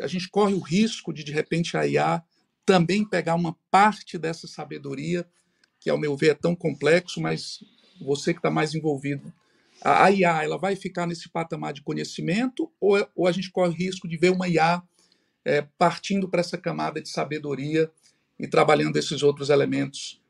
[0.00, 2.22] a gente corre o risco de, de repente, a IA
[2.64, 5.26] também pegar uma parte dessa sabedoria,
[5.78, 7.58] que, ao meu ver, é tão complexo, mas
[8.00, 9.32] você que está mais envolvido.
[9.82, 13.68] A, IA ela vai ficar nesse patamar de conhecimento ou, é, ou a gente corre
[13.68, 14.82] o risco de ver uma IA
[15.44, 17.90] é, partindo para essa camada de sabedoria
[18.38, 20.22] e trabalhando esses outros elementos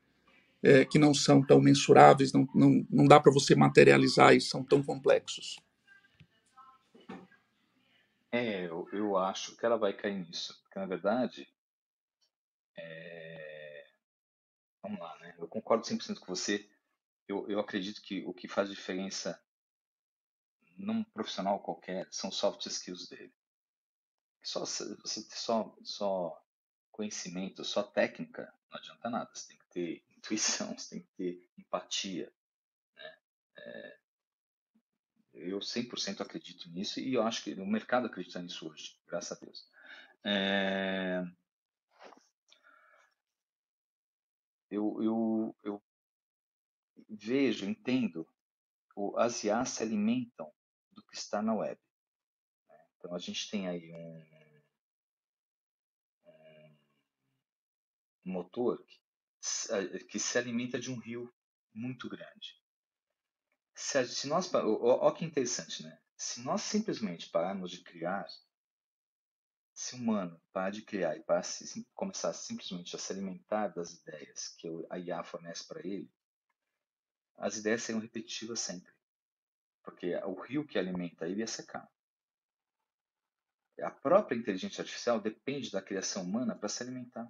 [0.65, 4.63] é, que não são tão mensuráveis, não, não, não dá para você materializar e são
[4.63, 5.57] tão complexos.
[8.31, 11.47] É, eu, eu acho que ela vai cair nisso, porque na verdade,
[12.75, 13.87] é...
[14.81, 15.35] vamos lá, né?
[15.37, 16.67] Eu concordo 100% com você.
[17.27, 19.39] Eu, eu acredito que o que faz diferença
[20.75, 23.33] num profissional qualquer são soft skills dele.
[24.43, 26.43] Só você ter só, só
[26.91, 29.29] conhecimento, só técnica, não adianta nada.
[29.33, 32.33] Você tem que ter intuição, você tem que ter empatia.
[32.95, 33.17] Né?
[33.57, 33.99] É,
[35.33, 39.45] eu 100% acredito nisso e eu acho que o mercado acredita nisso hoje, graças a
[39.45, 39.69] Deus.
[40.23, 41.23] É,
[44.71, 45.83] eu, eu, eu
[47.07, 48.27] vejo, entendo,
[49.17, 50.51] as IAs se alimentam
[50.91, 51.79] do que está na web.
[52.67, 52.87] Né?
[52.97, 54.25] Então a gente tem aí um,
[58.25, 59.04] um motor que
[60.09, 61.33] que se alimenta de um rio
[61.73, 62.61] muito grande.
[63.75, 65.99] Se, se nós, olha que interessante, né?
[66.17, 68.25] Se nós simplesmente pararmos de criar,
[69.73, 71.43] se o humano parar de criar e parar,
[71.93, 76.09] começar simplesmente a se alimentar das ideias que a IA fornece para ele,
[77.37, 78.93] as ideias serão repetitivas sempre.
[79.83, 81.91] Porque o rio que alimenta ele ia secar.
[83.81, 87.29] A própria inteligência artificial depende da criação humana para se alimentar.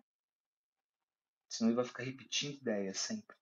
[1.55, 3.35] Senão ele vai ficar repetindo ideias sempre.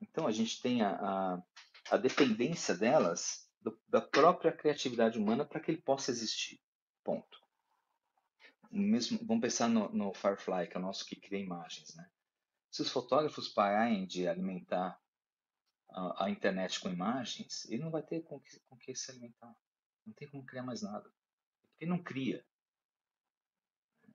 [0.00, 1.42] Então a gente tem a, a,
[1.90, 6.60] a dependência delas do, da própria criatividade humana para que ele possa existir.
[7.04, 7.40] Ponto.
[8.70, 11.94] Mesmo, vamos pensar no, no, Firefly, que é o nosso que cria imagens.
[11.94, 12.10] Né?
[12.70, 14.98] Se os fotógrafos pararem de alimentar
[15.90, 19.54] a, a internet com imagens, ele não vai ter com que, com que se alimentar.
[20.06, 21.12] Não tem como criar mais nada.
[21.78, 22.44] Ele não cria.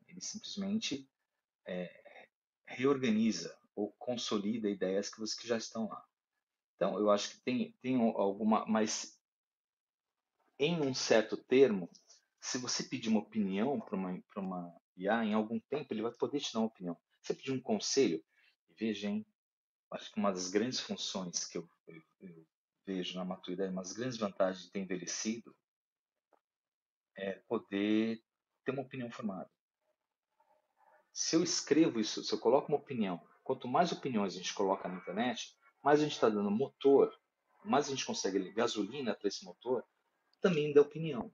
[0.08, 1.08] Ele simplesmente
[1.66, 2.07] é,
[2.68, 6.06] reorganiza ou consolida ideias que, que já estão lá.
[6.76, 8.66] Então, eu acho que tem, tem alguma.
[8.68, 9.20] Mas,
[10.60, 11.90] em um certo termo,
[12.42, 16.40] se você pedir uma opinião para uma, uma IA, em algum tempo ele vai poder
[16.40, 16.96] te dar uma opinião.
[17.22, 18.24] Se você pedir um conselho,
[18.80, 19.26] veja, hein,
[19.92, 22.48] acho que uma das grandes funções que eu, eu, eu
[22.86, 25.56] vejo na maturidade, uma das grandes vantagens de ter envelhecido,
[27.16, 28.24] é poder
[28.64, 29.50] ter uma opinião formada.
[31.20, 34.88] Se eu escrevo isso, se eu coloco uma opinião, quanto mais opiniões a gente coloca
[34.88, 35.52] na internet,
[35.84, 37.12] mais a gente está dando motor,
[37.66, 39.84] mais a gente consegue gasolina para esse motor,
[40.40, 41.34] também dá opinião.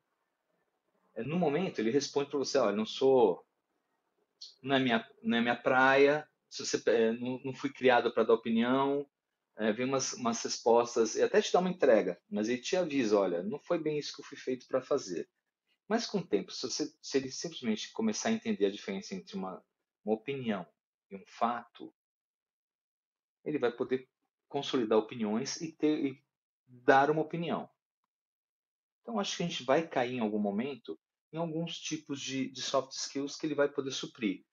[1.13, 3.45] É, no momento, ele responde para você: olha, não sou.
[4.61, 8.23] Não é minha, não é minha praia, se você, é, não, não fui criado para
[8.23, 9.05] dar opinião.
[9.57, 13.19] É, vem umas, umas respostas, e até te dá uma entrega, mas ele te avisa:
[13.19, 15.29] olha, não foi bem isso que eu fui feito para fazer.
[15.89, 19.35] Mas com o tempo, se, você, se ele simplesmente começar a entender a diferença entre
[19.35, 19.61] uma,
[20.03, 20.67] uma opinião
[21.09, 21.93] e um fato,
[23.43, 24.09] ele vai poder
[24.47, 26.23] consolidar opiniões e, ter, e
[26.67, 27.69] dar uma opinião.
[29.01, 30.97] Então, acho que a gente vai cair em algum momento
[31.33, 34.45] em alguns tipos de, de soft skills que ele vai poder suprir.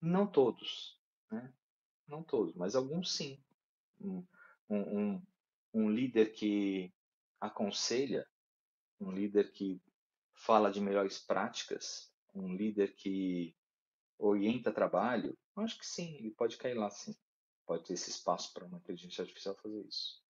[0.00, 1.52] Não todos, né?
[2.06, 3.42] Não todos, mas alguns sim.
[3.98, 4.24] Um,
[4.68, 5.22] um,
[5.72, 6.92] um líder que
[7.40, 8.28] aconselha,
[9.00, 9.80] um líder que
[10.34, 13.56] fala de melhores práticas, um líder que
[14.18, 17.14] orienta trabalho, eu acho que sim, ele pode cair lá sim.
[17.66, 20.22] Pode ter esse espaço para uma inteligência artificial fazer isso.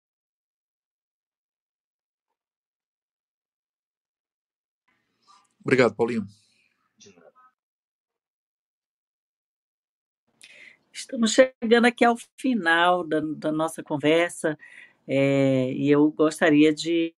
[5.61, 6.27] Obrigado, Paulinho.
[10.93, 14.59] Estamos chegando aqui ao final da, da nossa conversa
[15.07, 17.15] é, e eu gostaria de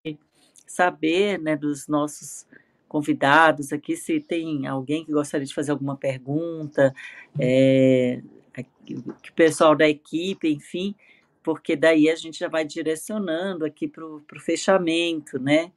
[0.67, 2.45] saber né, dos nossos
[2.89, 6.95] convidados aqui se tem alguém que gostaria de fazer alguma pergunta,
[7.39, 8.21] é,
[8.85, 10.95] que o pessoal da equipe, enfim,
[11.43, 15.71] porque daí a gente já vai direcionando aqui para o fechamento, né?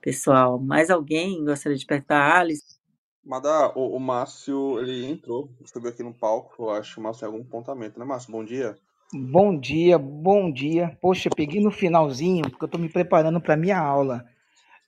[0.00, 0.58] pessoal.
[0.58, 2.40] Mais alguém gostaria de perguntar?
[2.40, 2.78] Alice?
[3.24, 7.20] Madá, o, o Márcio, ele entrou, subiu aqui no palco, eu acho que o Márcio
[7.20, 8.32] tem algum apontamento, né, Márcio?
[8.32, 8.76] Bom dia.
[9.12, 10.96] Bom dia, bom dia.
[11.00, 14.24] Poxa, peguei no finalzinho, porque eu estou me preparando para a minha aula.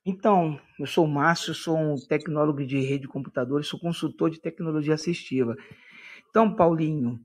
[0.04, 4.40] Então, eu sou o Márcio, sou um tecnólogo de rede de computadores, sou consultor de
[4.40, 5.54] tecnologia assistiva.
[6.30, 7.20] Então, Paulinho,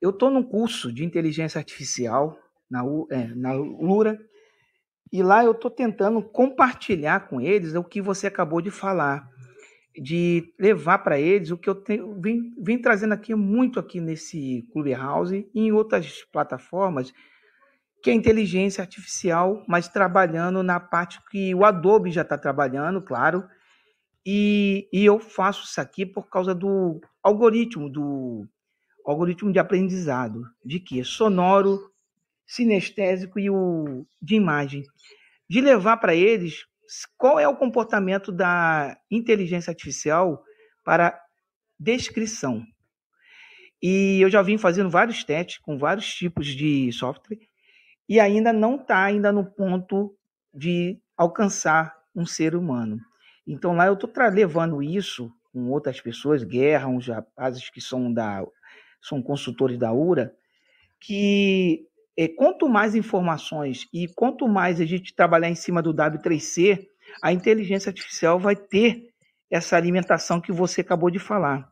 [0.00, 2.36] eu estou num curso de inteligência artificial
[2.68, 4.18] na, é, na Lura,
[5.12, 9.28] e lá eu estou tentando compartilhar com eles o que você acabou de falar,
[9.94, 14.66] de levar para eles o que eu tenho, vim, vim, trazendo aqui muito aqui nesse
[14.72, 17.12] Clubhouse e em outras plataformas,
[18.06, 23.42] que é inteligência artificial, mas trabalhando na parte que o Adobe já está trabalhando, claro,
[24.24, 28.46] e, e eu faço isso aqui por causa do algoritmo, do
[29.04, 31.02] algoritmo de aprendizado, de que?
[31.02, 31.80] Sonoro,
[32.46, 34.84] sinestésico e o de imagem,
[35.50, 36.64] de levar para eles
[37.18, 40.44] qual é o comportamento da inteligência artificial
[40.84, 41.20] para
[41.76, 42.62] descrição.
[43.82, 47.40] E eu já vim fazendo vários testes com vários tipos de software
[48.08, 50.14] e ainda não está ainda no ponto
[50.52, 53.00] de alcançar um ser humano.
[53.46, 58.44] Então lá eu estou levando isso com outras pessoas, Guerra, uns rapazes que são da
[59.00, 60.34] são consultores da URA,
[61.00, 61.86] que
[62.16, 66.86] é, quanto mais informações e quanto mais a gente trabalhar em cima do W3C,
[67.22, 69.10] a inteligência artificial vai ter
[69.50, 71.70] essa alimentação que você acabou de falar.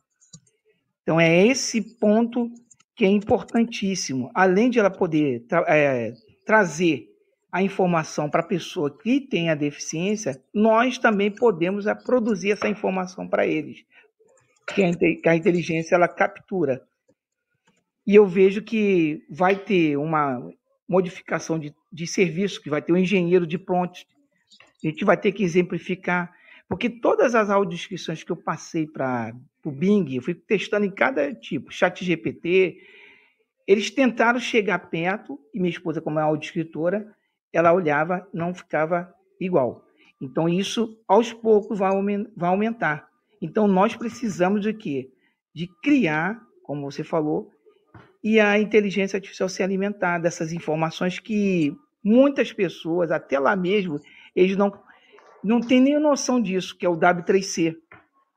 [1.03, 2.51] Então, é esse ponto
[2.95, 4.31] que é importantíssimo.
[4.35, 6.13] Além de ela poder é,
[6.45, 7.09] trazer
[7.51, 12.69] a informação para a pessoa que tem a deficiência, nós também podemos é, produzir essa
[12.69, 13.85] informação para eles,
[14.75, 16.83] que a, que a inteligência ela captura.
[18.05, 20.51] E eu vejo que vai ter uma
[20.89, 24.01] modificação de, de serviço, que vai ter um engenheiro de pronto.
[24.85, 26.35] A gente vai ter que exemplificar,
[26.69, 29.33] porque todas as audiodescrições que eu passei para
[29.65, 32.79] o Bing, eu fui testando em cada tipo, chat GPT,
[33.67, 37.07] eles tentaram chegar perto, e minha esposa, como é audiodescritora,
[37.53, 39.85] ela olhava, não ficava igual.
[40.21, 41.91] Então, isso, aos poucos, vai,
[42.49, 43.09] aumentar.
[43.41, 45.11] Então, nós precisamos de quê?
[45.55, 47.51] De criar, como você falou,
[48.23, 54.01] e a inteligência artificial se alimentar dessas informações que muitas pessoas, até lá mesmo,
[54.35, 54.73] eles não,
[55.43, 57.77] não têm nem noção disso, que é o W3C,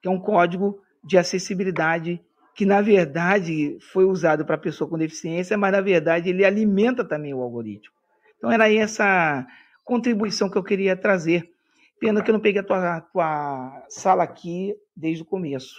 [0.02, 2.22] que é um código de acessibilidade
[2.58, 7.32] que na verdade foi usado para pessoa com deficiência, mas na verdade ele alimenta também
[7.32, 7.94] o algoritmo.
[8.36, 9.46] Então era essa
[9.86, 11.52] contribuição que eu queria trazer.
[12.00, 15.76] Pena que eu não peguei a tua, tua sala aqui desde o começo,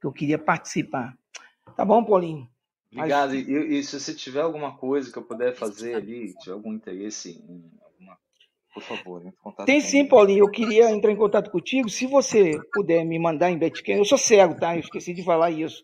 [0.00, 1.14] que eu queria participar.
[1.76, 2.48] Tá bom, Paulinho?
[2.90, 3.34] Obrigado.
[3.34, 3.48] Mas...
[3.48, 7.44] E, e, se você tiver alguma coisa que eu puder fazer ali, tiver algum interesse
[7.46, 7.70] em
[8.76, 9.66] por favor, entre em contato.
[9.66, 10.44] Tem sim, Paulinho.
[10.44, 11.88] Eu queria entrar em contato contigo.
[11.88, 14.76] Se você puder me mandar em Betcam, eu sou cego, tá?
[14.76, 15.82] Eu esqueci de falar isso.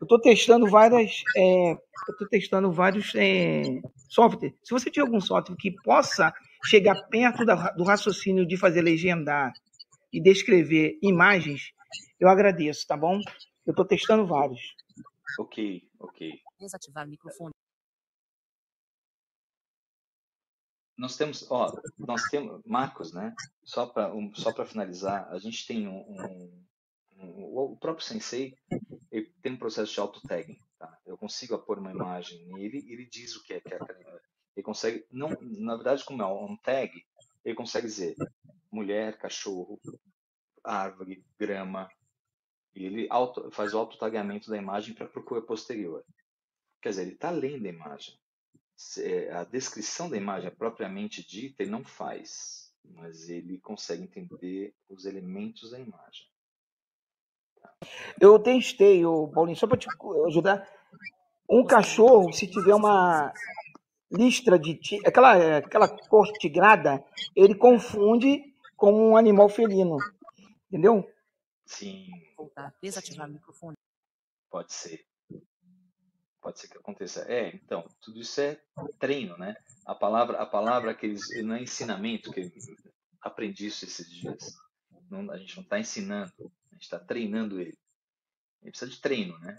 [0.00, 3.64] Eu estou testando várias, é, eu estou testando vários é,
[4.08, 4.56] softwares.
[4.62, 6.32] Se você tiver algum software que possa
[6.64, 9.52] chegar perto da, do raciocínio de fazer legendar
[10.10, 11.72] e descrever imagens,
[12.18, 13.20] eu agradeço, tá bom?
[13.66, 14.74] Eu estou testando vários.
[15.38, 16.30] Ok, ok.
[16.58, 17.52] Desativar microfone.
[20.96, 23.34] Nós temos, ó, nós temos, Marcos, né?
[23.62, 26.66] Só para um, só para finalizar, a gente tem um, um,
[27.18, 28.56] um, o próprio Sensei
[29.10, 30.58] ele tem um processo de auto-tagging.
[30.78, 30.98] Tá?
[31.06, 33.78] Eu consigo pôr uma imagem nele, ele diz o que é que é
[34.56, 36.90] ele consegue, não, na verdade, como é um tag,
[37.44, 38.16] ele consegue dizer
[38.70, 39.78] mulher, cachorro,
[40.64, 41.90] árvore, grama,
[42.74, 46.04] e ele auto, faz o autotagamento da imagem para procura posterior.
[46.80, 48.18] Quer dizer, ele está lendo a imagem.
[48.98, 55.06] É, a descrição da imagem propriamente dita ele não faz, mas ele consegue entender os
[55.06, 56.26] elementos da imagem.
[58.20, 59.88] Eu testei, o Paulinho, só para te
[60.26, 60.68] ajudar.
[61.48, 63.32] Um cachorro, se tiver uma
[64.10, 67.04] listra de aquela aquela cor tigrada,
[67.34, 69.96] ele confunde como um animal felino,
[70.68, 71.08] entendeu?
[71.64, 72.08] Sim.
[72.36, 73.76] Voltar, desativar o microfone.
[74.50, 75.05] Pode ser.
[76.46, 77.22] Pode ser que aconteça.
[77.22, 78.56] É, então, tudo isso é
[79.00, 79.56] treino, né?
[79.84, 82.52] A palavra, a palavra que eles, não é ensinamento, que
[83.20, 84.56] aprendi isso esses dias.
[85.10, 86.32] Não, a gente não está ensinando,
[86.70, 87.76] a gente está treinando ele.
[88.62, 89.56] Ele precisa de treino, né?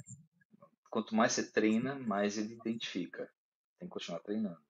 [0.90, 3.30] Quanto mais você treina, mais ele identifica.
[3.78, 4.62] Tem que continuar treinando.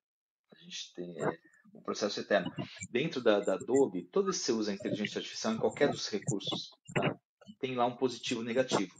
[0.50, 1.38] A gente tem é,
[1.72, 2.52] o processo eterno.
[2.90, 6.72] Dentro da, da Adobe, toda vez que você usa inteligência artificial em qualquer dos recursos,
[6.92, 7.16] tá?
[7.60, 8.92] tem lá um positivo e negativo.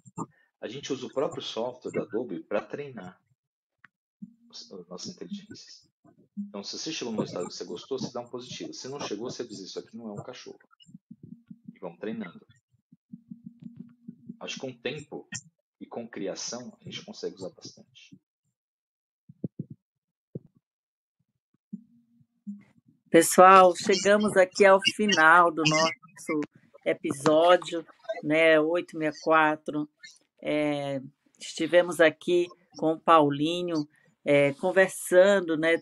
[0.60, 3.20] A gente usa o próprio software da Adobe para treinar
[4.50, 5.88] as nossas inteligências.
[6.36, 8.72] Então, se você chegou no estado que você gostou, você dá um positivo.
[8.72, 10.58] Se não chegou, você diz: Isso aqui não é um cachorro.
[11.74, 12.46] E vamos treinando.
[14.40, 15.28] Acho que com tempo
[15.80, 18.16] e com criação, a gente consegue usar bastante.
[23.10, 26.40] Pessoal, chegamos aqui ao final do nosso
[26.84, 27.84] episódio,
[28.22, 29.88] né, 864.
[30.42, 31.00] É,
[31.38, 32.46] estivemos aqui
[32.78, 33.88] com o Paulinho,
[34.24, 35.80] é, conversando, né,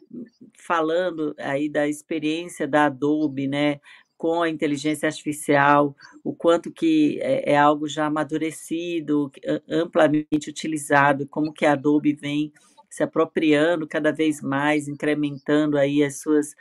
[0.59, 3.81] falando aí da experiência da Adobe, né,
[4.17, 5.95] com a inteligência artificial,
[6.25, 9.31] o quanto que é, é algo já amadurecido,
[9.69, 12.53] amplamente utilizado, como que a Adobe vem
[12.89, 16.55] se apropriando cada vez mais, incrementando aí as suas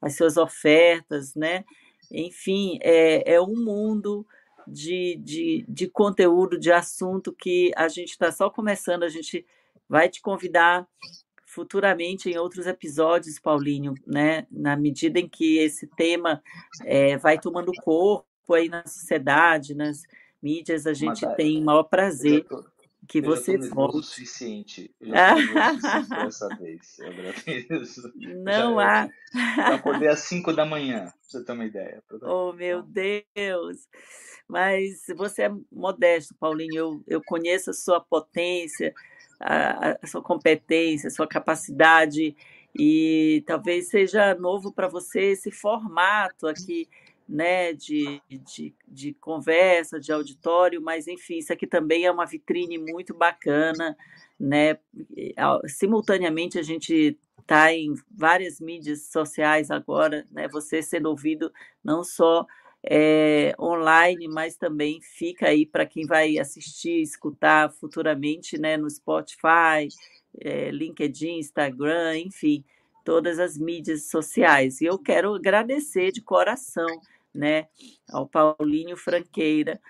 [0.00, 1.64] as suas ofertas, né?
[2.10, 4.26] Enfim, é, é um mundo
[4.66, 9.44] de, de, de conteúdo, de assunto que a gente está só começando, a gente
[9.88, 10.86] vai te convidar
[11.44, 14.46] futuramente em outros episódios, Paulinho, né?
[14.50, 16.40] Na medida em que esse tema
[16.84, 20.02] é, vai tomando corpo aí na sociedade, nas
[20.40, 22.46] mídias, a gente Mas, tem o maior prazer
[23.10, 23.96] que eu você já volte.
[23.96, 24.94] o suficiente.
[25.00, 26.98] Eu já tô dessa vez.
[27.00, 28.12] Eu agradeço.
[28.16, 29.08] Não já, há.
[29.68, 32.02] Eu acordei às 5 da manhã, pra você ter uma ideia.
[32.22, 33.88] Oh, meu Deus!
[34.46, 36.76] Mas você é modesto, Paulinho.
[36.76, 38.94] Eu, eu conheço a sua potência,
[39.40, 42.36] a, a sua competência, a sua capacidade,
[42.78, 46.88] e talvez seja novo para você esse formato aqui
[47.30, 52.76] né, de, de, de, conversa, de auditório, mas enfim, isso aqui também é uma vitrine
[52.76, 53.96] muito bacana,
[54.38, 54.76] né?
[55.68, 60.48] Simultaneamente a gente está em várias mídias sociais agora, né?
[60.48, 61.52] Você sendo ouvido
[61.84, 62.44] não só
[62.82, 68.76] é, online, mas também fica aí para quem vai assistir, escutar futuramente, né?
[68.76, 69.86] No Spotify,
[70.40, 72.64] é, LinkedIn, Instagram, enfim,
[73.04, 74.80] todas as mídias sociais.
[74.80, 76.88] E eu quero agradecer de coração
[77.34, 77.68] né,
[78.08, 79.80] ao Paulinho Franqueira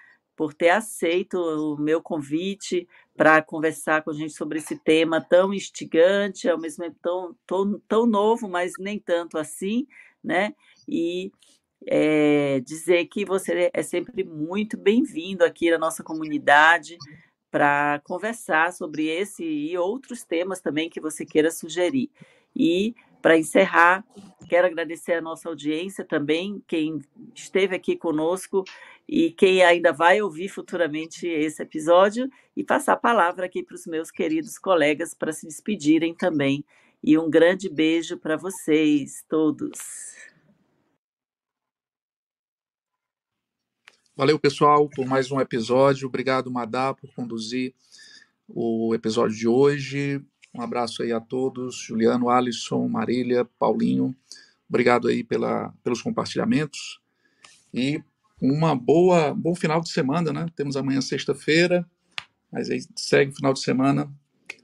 [0.41, 5.53] por ter aceito o meu convite para conversar com a gente sobre esse tema tão
[5.53, 9.87] instigante, ao mesmo tempo tão, tão, tão novo, mas nem tanto assim,
[10.25, 10.55] né?
[10.89, 11.31] E
[11.87, 16.97] é, dizer que você é sempre muito bem-vindo aqui na nossa comunidade
[17.51, 22.11] para conversar sobre esse e outros temas também que você queira sugerir.
[22.57, 24.05] E para encerrar,
[24.49, 27.01] quero agradecer a nossa audiência também, quem
[27.35, 28.65] esteve aqui conosco
[29.09, 33.87] e quem ainda vai ouvir futuramente esse episódio e passar a palavra aqui para os
[33.87, 36.65] meus queridos colegas para se despedirem também.
[37.03, 39.79] E um grande beijo para vocês todos.
[44.15, 46.07] Valeu, pessoal, por mais um episódio.
[46.07, 47.75] Obrigado, Madá, por conduzir
[48.47, 50.23] o episódio de hoje.
[50.55, 54.15] Um abraço aí a todos, Juliano, Alisson, Marília, Paulinho.
[54.69, 57.01] Obrigado aí pela, pelos compartilhamentos.
[57.73, 58.03] E
[58.41, 60.47] uma boa, bom final de semana, né?
[60.57, 61.89] Temos amanhã sexta-feira,
[62.51, 64.11] mas aí segue o final de semana.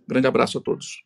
[0.08, 1.04] Grande abraço a todos.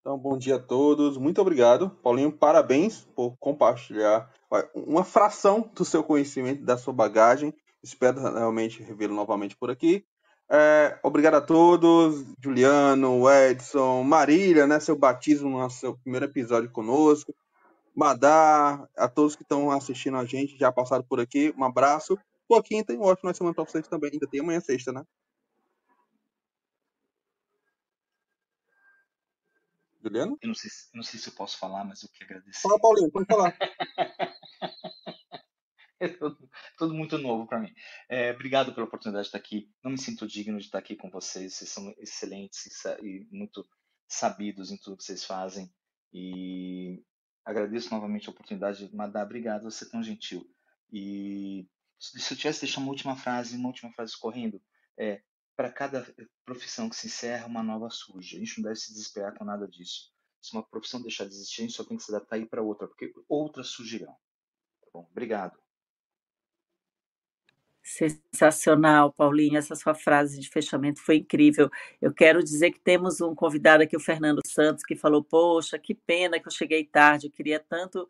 [0.00, 1.16] Então, bom dia a todos.
[1.18, 1.90] Muito obrigado.
[2.02, 4.32] Paulinho, parabéns por compartilhar
[4.74, 7.52] uma fração do seu conhecimento, da sua bagagem.
[7.82, 10.04] Espero realmente revê-lo novamente por aqui.
[10.50, 17.34] É, obrigado a todos, Juliano, Edson, Marília, né, seu batismo no seu primeiro episódio conosco,
[17.94, 22.18] Madá, a todos que estão assistindo a gente, já passaram por aqui, um abraço.
[22.48, 24.10] Boa quinta e um ótimo semana para vocês também.
[24.12, 25.04] Ainda tem amanhã sexta, né?
[30.02, 30.38] Juliano?
[30.40, 32.60] Eu não sei, não sei se eu posso falar, mas eu quero agradecer.
[32.62, 33.54] Fala, Paulinho, pode falar.
[36.00, 37.72] é tudo, tudo, muito novo para mim.
[38.08, 39.70] É, obrigado pela oportunidade de estar aqui.
[39.82, 41.54] Não me sinto digno de estar aqui com vocês.
[41.54, 42.66] Vocês são excelentes
[43.02, 43.66] e muito
[44.06, 45.72] sabidos em tudo que vocês fazem.
[46.12, 47.04] E
[47.44, 48.94] agradeço novamente a oportunidade.
[48.94, 49.64] Madá, obrigado.
[49.64, 50.48] Você é tão gentil.
[50.92, 51.68] E
[51.98, 54.62] se eu tivesse deixar uma última frase, uma última frase escorrendo,
[54.98, 55.22] é
[55.56, 56.06] para cada
[56.44, 58.36] profissão que se encerra, uma nova surge.
[58.36, 60.12] A gente não deve se desesperar com nada disso.
[60.40, 62.62] Se uma profissão deixar de existir, a gente só tem que se adaptar ir para
[62.62, 64.12] outra, porque outras surgirão.
[64.12, 65.08] Tá bom?
[65.10, 65.58] Obrigado.
[67.90, 69.56] Sensacional, Paulinho.
[69.56, 71.70] Essa sua frase de fechamento foi incrível.
[72.02, 75.94] Eu quero dizer que temos um convidado aqui, o Fernando Santos, que falou: Poxa, que
[75.94, 78.06] pena que eu cheguei tarde, eu queria tanto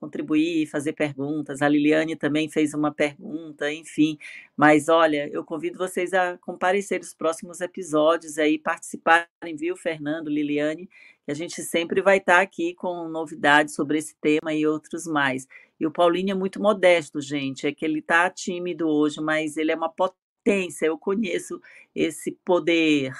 [0.00, 1.62] contribuir, fazer perguntas.
[1.62, 4.18] A Liliane também fez uma pergunta, enfim.
[4.56, 10.88] Mas olha, eu convido vocês a comparecer nos próximos episódios aí, participarem, viu, Fernando, Liliane,
[11.24, 15.48] que a gente sempre vai estar aqui com novidades sobre esse tema e outros mais.
[15.78, 19.72] E o Paulinho é muito modesto, gente, é que ele está tímido hoje, mas ele
[19.72, 21.60] é uma potência, eu conheço
[21.94, 23.12] esse poder.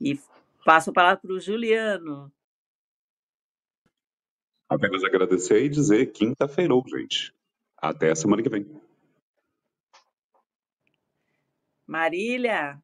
[0.00, 0.18] E
[0.64, 2.32] passo a palavra para o Juliano.
[4.68, 7.32] Apenas agradecer e dizer quinta-feira, gente.
[7.76, 8.66] Até a semana que vem.
[11.86, 12.78] Marília.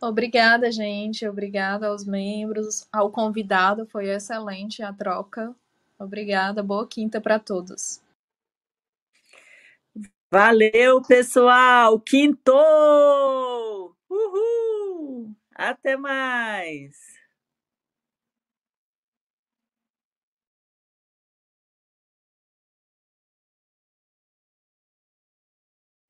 [0.00, 1.26] Obrigada, gente.
[1.26, 3.86] Obrigada aos membros, ao convidado.
[3.86, 5.54] Foi excelente a troca.
[5.98, 6.62] Obrigada.
[6.62, 8.02] Boa quinta para todos.
[10.30, 12.00] Valeu, pessoal.
[12.00, 12.52] Quinto!
[14.10, 15.34] Uhul!
[15.54, 17.21] Até mais.